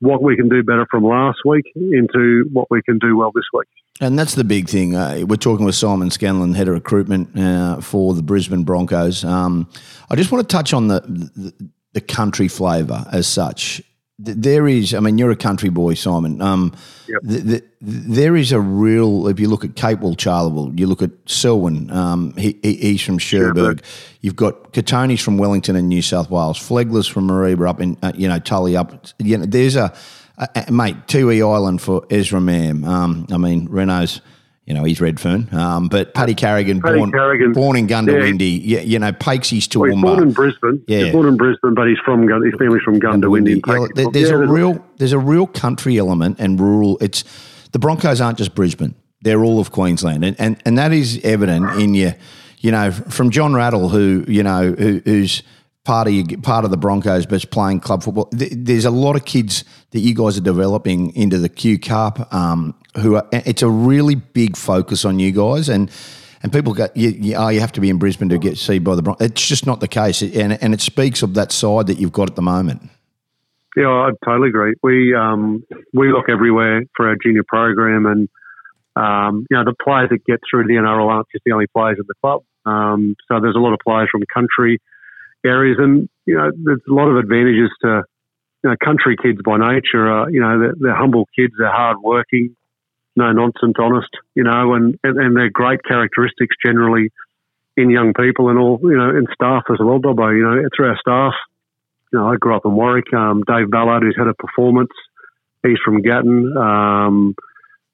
what 0.00 0.22
we 0.22 0.36
can 0.36 0.48
do 0.48 0.62
better 0.62 0.86
from 0.90 1.04
last 1.04 1.38
week 1.44 1.64
into 1.74 2.48
what 2.52 2.70
we 2.70 2.82
can 2.82 2.98
do 2.98 3.16
well 3.16 3.32
this 3.34 3.44
week. 3.52 3.66
And 4.00 4.18
that's 4.18 4.36
the 4.36 4.44
big 4.44 4.68
thing. 4.68 4.94
Uh, 4.94 5.24
we're 5.26 5.36
talking 5.36 5.66
with 5.66 5.74
Simon 5.74 6.10
Scanlan, 6.10 6.54
head 6.54 6.68
of 6.68 6.74
recruitment 6.74 7.36
uh, 7.36 7.80
for 7.80 8.14
the 8.14 8.22
Brisbane 8.22 8.62
Broncos. 8.62 9.24
Um, 9.24 9.68
I 10.08 10.14
just 10.14 10.30
want 10.30 10.48
to 10.48 10.56
touch 10.56 10.72
on 10.72 10.86
the, 10.86 11.00
the, 11.00 11.70
the 11.94 12.00
country 12.00 12.46
flavour 12.46 13.04
as 13.10 13.26
such 13.26 13.82
there 14.18 14.66
is, 14.66 14.94
I 14.94 15.00
mean, 15.00 15.16
you're 15.16 15.30
a 15.30 15.36
country 15.36 15.68
boy, 15.68 15.94
Simon. 15.94 16.42
Um, 16.42 16.74
yep. 17.06 17.20
the, 17.22 17.38
the, 17.38 17.64
there 17.80 18.36
is 18.36 18.50
a 18.50 18.60
real, 18.60 19.28
if 19.28 19.38
you 19.38 19.48
look 19.48 19.64
at 19.64 19.76
Cape 19.76 20.00
Capewell, 20.00 20.18
Charleville, 20.18 20.78
you 20.78 20.88
look 20.88 21.02
at 21.02 21.10
Selwyn, 21.26 21.90
um, 21.90 22.34
he, 22.36 22.58
he's 22.62 23.00
from 23.00 23.18
Cherbourg. 23.18 23.82
You've 24.20 24.36
got 24.36 24.72
Kotoni's 24.72 25.22
from 25.22 25.38
Wellington 25.38 25.76
and 25.76 25.88
New 25.88 26.02
South 26.02 26.30
Wales. 26.30 26.58
Flegler's 26.58 27.06
from 27.06 27.28
Mareeba 27.28 27.68
up 27.68 27.80
in, 27.80 27.96
uh, 28.02 28.12
you 28.14 28.28
know, 28.28 28.40
Tully 28.40 28.76
up. 28.76 29.06
You 29.20 29.38
know, 29.38 29.46
there's 29.46 29.76
a, 29.76 29.94
a, 30.36 30.64
a 30.66 30.72
mate, 30.72 30.96
Tiwi 31.06 31.40
Island 31.40 31.80
for 31.80 32.04
Ezra 32.10 32.40
Mam. 32.40 32.84
Um, 32.84 33.26
I 33.30 33.36
mean, 33.36 33.68
Reynolds 33.68 34.20
you 34.68 34.74
know, 34.74 34.84
he's 34.84 35.00
Redfern. 35.00 35.48
Um, 35.54 35.88
but 35.88 36.12
Paddy 36.12 36.34
Carrigan, 36.34 36.82
Paddy 36.82 36.98
born, 36.98 37.10
Carrigan, 37.10 37.52
born 37.52 37.76
in 37.76 37.86
Goondiwindi, 37.86 38.60
yeah. 38.62 38.80
you, 38.80 38.98
know, 38.98 39.12
Pakesy's 39.12 39.66
to 39.68 39.80
well, 39.80 39.90
he's 39.90 40.02
born 40.02 40.22
in 40.22 40.32
Brisbane. 40.32 40.84
Yeah. 40.86 41.04
He's 41.04 41.12
born 41.12 41.26
in 41.26 41.38
Brisbane, 41.38 41.72
but 41.72 41.88
he's 41.88 41.96
from 42.04 42.28
his 42.28 42.54
family's 42.58 42.82
from 42.82 43.00
Goondiwindi. 43.00 43.62
Yeah, 43.66 43.86
there, 43.94 44.10
there's 44.12 44.28
yeah, 44.28 44.36
a 44.36 44.46
real 44.46 44.84
there's 44.98 45.14
a 45.14 45.18
real 45.18 45.46
country 45.46 45.96
element 45.96 46.36
and 46.38 46.60
rural. 46.60 46.98
It's 47.00 47.24
the 47.72 47.78
Broncos 47.78 48.20
aren't 48.20 48.36
just 48.36 48.54
Brisbane; 48.54 48.94
they're 49.22 49.42
all 49.42 49.58
of 49.58 49.72
Queensland, 49.72 50.22
and 50.22 50.38
and, 50.38 50.62
and 50.66 50.76
that 50.76 50.92
is 50.92 51.18
evident 51.24 51.80
in 51.80 51.94
your, 51.94 52.14
you 52.58 52.70
know, 52.70 52.90
from 52.90 53.30
John 53.30 53.54
Rattle, 53.54 53.88
who 53.88 54.26
you 54.28 54.42
know, 54.42 54.72
who, 54.72 55.00
who's 55.02 55.42
part 55.84 56.06
of 56.06 56.12
your, 56.12 56.38
part 56.42 56.64
of 56.64 56.70
the 56.70 56.76
Broncos, 56.76 57.26
but 57.26 57.36
it's 57.36 57.44
playing 57.44 57.80
club 57.80 58.02
football. 58.02 58.28
There's 58.32 58.84
a 58.84 58.90
lot 58.90 59.16
of 59.16 59.24
kids 59.24 59.64
that 59.90 60.00
you 60.00 60.14
guys 60.14 60.36
are 60.36 60.42
developing 60.42 61.14
into 61.16 61.38
the 61.38 61.48
Q 61.48 61.78
Cup. 61.78 62.32
Um, 62.32 62.74
who 62.96 63.16
are, 63.16 63.26
it's 63.32 63.62
a 63.62 63.68
really 63.70 64.14
big 64.14 64.56
focus 64.56 65.04
on 65.04 65.18
you 65.18 65.32
guys, 65.32 65.68
and 65.68 65.90
and 66.42 66.52
people 66.52 66.72
go, 66.72 66.88
you, 66.94 67.10
you, 67.10 67.34
oh, 67.34 67.48
you 67.48 67.60
have 67.60 67.72
to 67.72 67.80
be 67.80 67.90
in 67.90 67.98
Brisbane 67.98 68.28
to 68.28 68.38
get 68.38 68.58
seen 68.58 68.84
by 68.84 68.94
the 68.94 69.02
Broncos. 69.02 69.30
It's 69.30 69.46
just 69.46 69.66
not 69.66 69.80
the 69.80 69.88
case, 69.88 70.22
and 70.22 70.62
and 70.62 70.74
it 70.74 70.80
speaks 70.80 71.22
of 71.22 71.34
that 71.34 71.52
side 71.52 71.86
that 71.86 71.98
you've 71.98 72.12
got 72.12 72.28
at 72.28 72.36
the 72.36 72.42
moment. 72.42 72.82
Yeah, 73.76 73.88
I 73.88 74.10
totally 74.24 74.48
agree. 74.48 74.74
We 74.82 75.14
um, 75.14 75.64
we 75.94 76.10
look 76.12 76.28
everywhere 76.28 76.82
for 76.96 77.08
our 77.08 77.16
junior 77.22 77.44
program, 77.46 78.06
and 78.06 78.28
um, 78.96 79.46
you 79.50 79.56
know 79.56 79.64
the 79.64 79.74
players 79.82 80.10
that 80.10 80.24
get 80.26 80.40
through 80.50 80.64
to 80.64 80.68
the 80.68 80.74
NRL 80.74 81.08
aren't 81.08 81.28
just 81.32 81.44
the 81.44 81.52
only 81.52 81.66
players 81.68 81.96
in 81.98 82.04
the 82.06 82.14
club. 82.20 82.42
Um, 82.66 83.14
so 83.28 83.40
there's 83.40 83.56
a 83.56 83.60
lot 83.60 83.72
of 83.72 83.78
players 83.84 84.08
from 84.10 84.22
country 84.34 84.80
areas, 85.44 85.76
and 85.78 86.08
you 86.26 86.36
know, 86.36 86.50
there's 86.64 86.80
a 86.88 86.92
lot 86.92 87.08
of 87.08 87.16
advantages 87.16 87.70
to 87.82 88.02
you 88.64 88.70
know, 88.70 88.76
country 88.84 89.16
kids 89.20 89.38
by 89.44 89.56
nature. 89.56 90.08
Are, 90.08 90.30
you 90.30 90.40
know, 90.40 90.58
they're, 90.58 90.74
they're 90.78 90.96
humble 90.96 91.26
kids, 91.36 91.54
they're 91.58 91.70
hardworking, 91.70 92.56
no 93.16 93.32
nonsense, 93.32 93.74
honest. 93.78 94.10
You 94.34 94.44
know, 94.44 94.74
and, 94.74 94.98
and 95.02 95.18
and 95.18 95.36
they're 95.36 95.50
great 95.50 95.80
characteristics 95.86 96.56
generally 96.64 97.10
in 97.76 97.90
young 97.90 98.12
people 98.14 98.48
and 98.48 98.58
all. 98.58 98.78
You 98.82 98.96
know, 98.96 99.10
in 99.10 99.26
staff 99.32 99.64
as 99.70 99.78
well, 99.80 100.00
Dobbo. 100.00 100.36
You 100.36 100.42
know, 100.42 100.68
through 100.76 100.88
our 100.88 100.98
staff. 100.98 101.34
You 102.12 102.18
know, 102.18 102.28
I 102.28 102.36
grew 102.36 102.56
up 102.56 102.64
in 102.64 102.72
Warwick. 102.72 103.12
Um, 103.12 103.42
Dave 103.46 103.70
Ballard, 103.70 104.02
who's 104.02 104.16
head 104.16 104.28
of 104.28 104.36
performance, 104.38 104.92
he's 105.62 105.76
from 105.84 106.00
Gatton. 106.00 106.56
Um, 106.56 107.34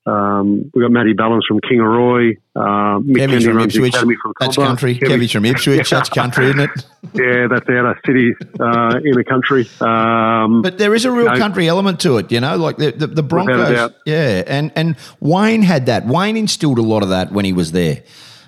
um, 0.07 0.71
we've 0.75 0.83
got 0.83 0.91
Matty 0.91 1.15
Ballance 1.15 1.43
from 1.49 1.61
Kingaroy. 1.61 2.37
Uh, 2.55 3.01
Kevy's 3.01 3.45
from 3.45 3.59
Ipswich. 3.61 3.97
From 3.97 4.35
that's 4.39 4.57
country. 4.57 4.99
Kevy's 4.99 5.33
from 5.33 5.45
Ipswich. 5.47 5.91
That's 5.95 6.09
country, 6.09 6.47
isn't 6.47 6.61
it? 6.61 6.71
yeah, 7.15 7.47
that's 7.49 7.69
out 7.69 7.87
of 7.87 7.97
city 8.05 8.35
uh, 8.61 9.01
in 9.03 9.13
the 9.13 9.25
country. 9.27 9.69
Um, 9.81 10.63
but 10.63 10.79
there 10.79 10.95
is 10.95 11.05
a 11.05 11.11
real 11.11 11.25
you 11.25 11.31
know, 11.33 11.39
country 11.39 11.69
element 11.69 12.01
to 12.01 12.19
it, 12.19 12.31
you 12.31 12.41
know, 12.41 12.57
like 12.57 12.77
the, 12.77 12.93
the, 12.93 13.07
the 13.07 13.23
Broncos. 13.23 13.93
Yeah, 14.07 14.43
and, 14.47 14.73
and 14.77 14.97
Wayne 15.21 15.63
had 15.63 15.87
that. 15.87 16.07
Wayne 16.07 16.37
instilled 16.37 16.79
a 16.79 16.83
lot 16.83 17.03
of 17.03 17.09
that 17.11 17.33
when 17.33 17.45
he 17.45 17.53
was 17.53 17.73
there. 17.73 18.03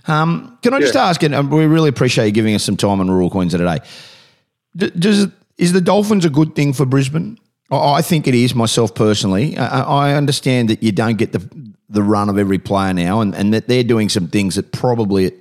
Um, 0.08 0.58
can 0.62 0.74
I 0.74 0.80
just 0.80 0.94
yeah. 0.94 1.06
ask, 1.06 1.22
and 1.22 1.50
we 1.50 1.66
really 1.66 1.88
appreciate 1.88 2.26
you 2.26 2.32
giving 2.32 2.54
us 2.54 2.64
some 2.64 2.76
time 2.76 3.00
on 3.00 3.10
rural 3.10 3.30
Queensland 3.30 3.82
today. 4.76 4.90
Does 4.98 5.28
is 5.58 5.72
the 5.72 5.80
Dolphins 5.80 6.24
a 6.24 6.30
good 6.30 6.54
thing 6.54 6.72
for 6.72 6.84
Brisbane? 6.84 7.38
I 7.70 8.02
think 8.02 8.28
it 8.28 8.34
is 8.34 8.54
myself 8.54 8.94
personally. 8.94 9.56
I 9.56 10.14
understand 10.14 10.70
that 10.70 10.82
you 10.82 10.92
don't 10.92 11.16
get 11.16 11.32
the 11.32 11.48
the 11.88 12.02
run 12.02 12.28
of 12.28 12.36
every 12.36 12.58
player 12.58 12.92
now, 12.92 13.20
and, 13.20 13.34
and 13.34 13.54
that 13.54 13.68
they're 13.68 13.84
doing 13.84 14.08
some 14.08 14.28
things 14.28 14.56
that 14.56 14.72
probably 14.72 15.32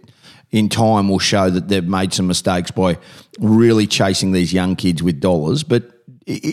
in 0.51 0.69
time 0.69 1.09
will 1.09 1.19
show 1.19 1.49
that 1.49 1.67
they've 1.67 1.87
made 1.87 2.13
some 2.13 2.27
mistakes 2.27 2.71
by 2.71 2.97
really 3.39 3.87
chasing 3.87 4.31
these 4.31 4.53
young 4.53 4.75
kids 4.75 5.01
with 5.01 5.19
dollars. 5.19 5.63
But 5.63 5.91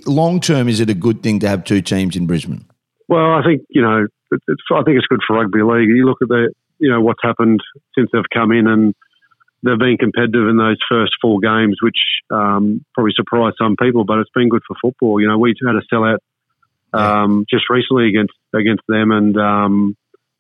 long 0.07 0.41
term, 0.41 0.69
is 0.69 0.81
it 0.81 0.91
a 0.91 0.95
good 0.95 1.23
thing 1.23 1.41
to 1.41 1.49
have 1.49 1.65
two 1.65 1.83
teams 1.83 2.17
in 2.17 2.27
Brisbane? 2.27 2.67
Well, 3.09 3.33
I 3.33 3.43
think 3.45 3.63
you 3.71 3.83
know, 3.83 4.07
I 4.33 4.83
think 4.83 4.99
it's 4.99 5.07
good 5.09 5.21
for 5.27 5.37
rugby 5.37 5.63
league. 5.63 5.89
You 5.89 6.07
look 6.07 6.19
at 6.23 6.29
the 6.29 6.53
you 6.79 6.91
know 6.91 7.01
what's 7.01 7.21
happened 7.23 7.61
since 7.95 8.11
they've 8.13 8.23
come 8.33 8.53
in 8.53 8.67
and 8.67 8.95
they've 9.63 9.79
been 9.79 9.97
competitive 9.99 10.49
in 10.49 10.57
those 10.57 10.79
first 10.89 11.13
four 11.21 11.41
games, 11.41 11.79
which 11.83 11.99
um, 12.31 12.85
probably 12.95 13.13
surprised 13.15 13.57
some 13.59 13.77
people, 13.77 14.05
but 14.05 14.19
it's 14.19 14.31
been 14.35 14.49
good 14.49 14.63
for 14.67 14.77
football. 14.81 15.21
You 15.21 15.29
know, 15.29 15.39
we 15.39 15.55
had 15.65 15.77
a 15.77 15.83
sellout 15.93 16.19
um, 16.93 17.47
just 17.49 17.71
recently 17.71 18.09
against 18.09 18.35
against 18.55 18.83
them, 18.89 19.11
and 19.11 19.37
um, 19.37 19.97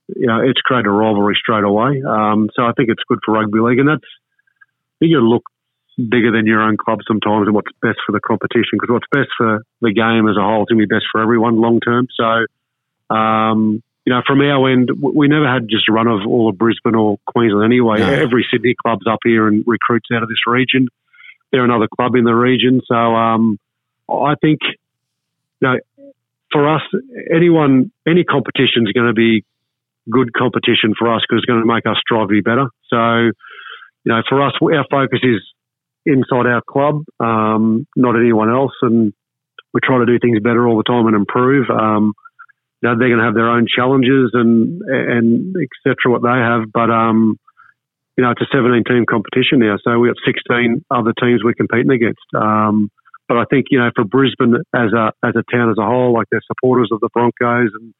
you 0.08 0.26
know, 0.26 0.40
it's 0.40 0.60
created 0.60 0.86
a 0.86 0.90
rivalry 0.90 1.36
straight 1.40 1.64
away. 1.64 2.02
Um, 2.02 2.50
so 2.54 2.64
I 2.64 2.72
think 2.76 2.90
it's 2.90 3.02
good 3.08 3.20
for 3.24 3.32
rugby 3.32 3.60
league, 3.60 3.78
and 3.78 3.88
that's 3.88 4.04
you 5.00 5.16
got 5.16 5.20
to 5.20 5.28
look 5.28 5.44
bigger 5.96 6.32
than 6.32 6.46
your 6.46 6.62
own 6.62 6.76
club 6.76 7.00
sometimes 7.06 7.46
and 7.46 7.54
what's 7.54 7.72
best 7.82 7.98
for 8.06 8.12
the 8.12 8.20
competition 8.20 8.80
because 8.80 8.90
what's 8.90 9.06
best 9.12 9.28
for 9.36 9.62
the 9.80 9.92
game 9.92 10.28
as 10.28 10.36
a 10.36 10.42
whole 10.42 10.62
is 10.62 10.68
going 10.70 10.80
to 10.80 10.86
be 10.86 10.94
best 10.94 11.04
for 11.12 11.20
everyone 11.20 11.60
long 11.60 11.80
term. 11.80 12.06
So 12.16 13.14
um, 13.14 13.82
you 14.04 14.12
know, 14.12 14.22
from 14.26 14.40
our 14.40 14.70
end, 14.70 14.90
we 15.00 15.28
never 15.28 15.48
had 15.48 15.68
just 15.68 15.88
a 15.88 15.92
run 15.92 16.08
of 16.08 16.26
all 16.26 16.48
of 16.48 16.58
Brisbane 16.58 16.96
or 16.96 17.18
Queensland 17.26 17.64
anyway. 17.64 18.00
No. 18.00 18.08
Every 18.08 18.46
Sydney 18.50 18.74
club's 18.80 19.06
up 19.08 19.20
here 19.24 19.46
and 19.46 19.62
recruits 19.66 20.08
out 20.12 20.22
of 20.22 20.28
this 20.28 20.44
region. 20.46 20.88
They're 21.52 21.64
another 21.64 21.86
club 21.86 22.16
in 22.16 22.24
the 22.24 22.34
region. 22.34 22.80
So 22.86 22.94
um, 22.94 23.58
I 24.10 24.34
think, 24.40 24.60
you 25.60 25.68
know, 25.68 25.76
for 26.50 26.68
us, 26.74 26.82
anyone, 27.32 27.92
any 28.06 28.24
competition 28.24 28.86
is 28.86 28.92
going 28.92 29.06
to 29.06 29.14
be 29.14 29.44
good 30.10 30.32
competition 30.32 30.94
for 30.98 31.14
us 31.14 31.22
because 31.22 31.42
it's 31.42 31.46
going 31.46 31.60
to 31.60 31.66
make 31.66 31.86
us 31.86 31.96
strive 32.00 32.28
to 32.28 32.32
be 32.32 32.40
better. 32.40 32.66
So, 32.88 33.30
you 34.04 34.12
know, 34.12 34.22
for 34.28 34.42
us, 34.42 34.52
our 34.60 34.84
focus 34.90 35.20
is 35.22 35.40
inside 36.04 36.46
our 36.46 36.62
club, 36.62 37.04
um, 37.20 37.86
not 37.94 38.16
anyone 38.16 38.50
else. 38.50 38.72
And 38.82 39.12
we 39.72 39.80
try 39.82 39.98
to 39.98 40.06
do 40.06 40.18
things 40.18 40.40
better 40.40 40.66
all 40.66 40.76
the 40.76 40.82
time 40.82 41.06
and 41.06 41.14
improve. 41.14 41.70
Um, 41.70 42.14
you 42.82 42.88
know, 42.88 42.98
they're 42.98 43.08
going 43.08 43.20
to 43.20 43.24
have 43.24 43.34
their 43.34 43.48
own 43.48 43.66
challenges 43.70 44.30
and 44.34 44.82
and 44.82 45.54
etc. 45.54 46.10
What 46.10 46.22
they 46.22 46.28
have, 46.28 46.72
but 46.72 46.90
um, 46.90 47.38
you 48.16 48.24
know, 48.24 48.30
it's 48.30 48.42
a 48.42 48.50
17 48.52 48.84
team 48.84 49.06
competition 49.08 49.60
now, 49.60 49.76
so 49.82 49.98
we 49.98 50.08
have 50.08 50.16
16 50.26 50.84
other 50.90 51.14
teams 51.18 51.42
we're 51.42 51.54
competing 51.54 51.92
against. 51.92 52.26
Um, 52.34 52.90
but 53.28 53.38
I 53.38 53.44
think 53.48 53.66
you 53.70 53.78
know, 53.78 53.90
for 53.94 54.04
Brisbane 54.04 54.56
as 54.74 54.92
a 54.92 55.12
as 55.24 55.34
a 55.36 55.44
town 55.50 55.70
as 55.70 55.78
a 55.78 55.86
whole, 55.86 56.12
like 56.12 56.26
they're 56.30 56.42
supporters 56.46 56.90
of 56.92 57.00
the 57.00 57.08
Broncos, 57.14 57.70
and 57.72 57.94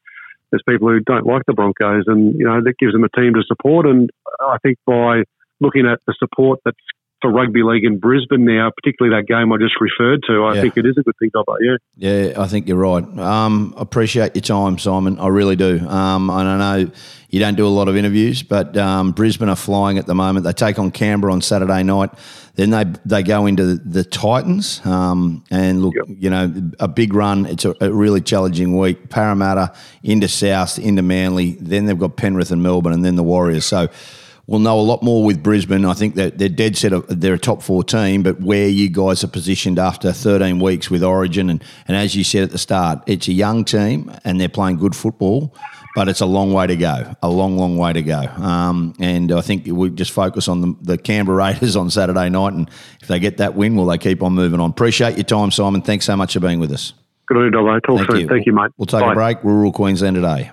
there's 0.51 0.63
people 0.67 0.89
who 0.89 0.99
don't 0.99 1.25
like 1.25 1.43
the 1.47 1.53
Broncos, 1.53 2.03
and 2.07 2.35
you 2.37 2.45
know 2.45 2.61
that 2.61 2.77
gives 2.77 2.93
them 2.93 3.03
a 3.03 3.09
team 3.09 3.33
to 3.33 3.43
support. 3.47 3.85
And 3.85 4.09
I 4.41 4.57
think 4.61 4.77
by 4.85 5.23
looking 5.59 5.87
at 5.87 5.99
the 6.05 6.13
support 6.19 6.59
that's 6.65 6.77
for 7.23 7.31
rugby 7.31 7.63
league 7.63 7.85
in 7.85 7.97
Brisbane 7.97 8.45
now, 8.45 8.69
particularly 8.75 9.15
that 9.19 9.27
game 9.27 9.51
I 9.51 9.57
just 9.57 9.75
referred 9.81 10.21
to. 10.27 10.43
I 10.43 10.55
Yeah. 10.55 10.61
think 10.61 10.77
it 10.77 10.85
is 10.85 10.95
a 10.99 11.01
good 11.01 11.15
thing, 11.17 11.31
Dobbo. 11.33 11.55
Yeah. 11.59 11.77
Yeah, 11.97 12.33
I 12.41 12.45
think 12.47 12.67
you're 12.67 12.77
right. 12.77 13.03
Um, 13.17 13.73
appreciate 13.77 14.35
your 14.35 14.41
time, 14.43 14.77
Simon. 14.77 15.17
I 15.19 15.29
really 15.29 15.55
do. 15.55 15.79
Um, 15.87 16.29
and 16.29 16.47
I 16.47 16.57
know 16.77 16.91
you 17.29 17.39
don't 17.39 17.55
do 17.55 17.65
a 17.65 17.69
lot 17.69 17.87
of 17.87 17.95
interviews, 17.97 18.43
but 18.43 18.77
um, 18.77 19.11
Brisbane 19.13 19.49
are 19.49 19.55
flying 19.55 19.97
at 19.97 20.05
the 20.05 20.13
moment. 20.13 20.45
They 20.45 20.51
take 20.53 20.77
on 20.77 20.91
Canberra 20.91 21.33
on 21.33 21.41
Saturday 21.41 21.81
night. 21.81 22.11
Then 22.55 22.69
they 22.69 22.85
they 23.05 23.23
go 23.23 23.47
into 23.47 23.75
the 23.75 24.03
Titans. 24.03 24.85
Um, 24.85 25.43
and 25.49 25.81
look, 25.81 25.95
Yep. 25.95 26.17
you 26.19 26.29
know, 26.29 26.53
a 26.79 26.87
big 26.87 27.15
run. 27.15 27.47
It's 27.47 27.65
a, 27.65 27.73
a 27.81 27.91
really 27.91 28.21
challenging 28.21 28.77
week. 28.77 29.09
Parramatta 29.09 29.71
into 30.03 30.27
South, 30.27 30.77
into 30.77 31.01
Manly. 31.01 31.57
Then 31.59 31.85
they've 31.87 31.97
got 31.97 32.15
Penrith 32.17 32.51
and 32.51 32.61
Melbourne, 32.61 32.93
and 32.93 33.03
then 33.03 33.15
the 33.15 33.23
Warriors. 33.23 33.65
So. 33.65 33.87
We'll 34.45 34.59
know 34.59 34.77
a 34.77 34.81
lot 34.81 35.01
more 35.01 35.23
with 35.23 35.41
Brisbane. 35.41 35.85
I 35.85 35.93
think 35.93 36.15
that 36.15 36.37
they're 36.37 36.49
dead 36.49 36.75
set. 36.75 36.91
Of, 36.91 37.05
they're 37.07 37.35
a 37.35 37.39
top 37.39 37.61
four 37.61 37.81
team, 37.81 38.23
but 38.23 38.41
where 38.41 38.67
you 38.67 38.89
guys 38.89 39.23
are 39.23 39.29
positioned 39.29 39.79
after 39.79 40.11
13 40.11 40.59
weeks 40.59 40.89
with 40.89 41.01
Origin, 41.01 41.49
and, 41.49 41.63
and 41.87 41.95
as 41.95 42.13
you 42.13 42.25
said 42.25 42.43
at 42.43 42.51
the 42.51 42.57
start, 42.57 42.99
it's 43.07 43.29
a 43.29 43.33
young 43.33 43.63
team 43.63 44.11
and 44.25 44.41
they're 44.41 44.49
playing 44.49 44.77
good 44.77 44.97
football, 44.97 45.55
but 45.95 46.09
it's 46.09 46.19
a 46.19 46.25
long 46.25 46.51
way 46.51 46.67
to 46.67 46.75
go. 46.75 47.15
A 47.23 47.29
long, 47.29 47.57
long 47.57 47.77
way 47.77 47.93
to 47.93 48.01
go. 48.01 48.19
Um, 48.19 48.93
and 48.99 49.31
I 49.31 49.39
think 49.39 49.65
we 49.65 49.89
just 49.91 50.11
focus 50.11 50.49
on 50.49 50.59
the, 50.59 50.75
the 50.81 50.97
Canberra 50.97 51.37
Raiders 51.37 51.77
on 51.77 51.89
Saturday 51.89 52.29
night, 52.29 52.51
and 52.51 52.69
if 53.01 53.07
they 53.07 53.19
get 53.19 53.37
that 53.37 53.55
win, 53.55 53.77
will 53.77 53.85
they 53.85 53.97
keep 53.97 54.21
on 54.21 54.33
moving 54.33 54.59
on? 54.59 54.71
Appreciate 54.71 55.15
your 55.15 55.23
time, 55.23 55.51
Simon. 55.51 55.81
Thanks 55.81 56.05
so 56.05 56.17
much 56.17 56.33
for 56.33 56.41
being 56.41 56.59
with 56.59 56.73
us. 56.73 56.93
Good 57.27 57.37
on 57.37 57.45
you, 57.45 57.51
Dobbo. 57.51 57.79
Talk 57.79 58.11
soon. 58.11 58.27
Thank 58.27 58.45
you, 58.45 58.51
mate. 58.51 58.71
We'll 58.75 58.87
take 58.87 58.99
Bye. 58.99 59.13
a 59.13 59.15
break. 59.15 59.41
Rural 59.41 59.71
Queensland 59.71 60.15
today. 60.15 60.51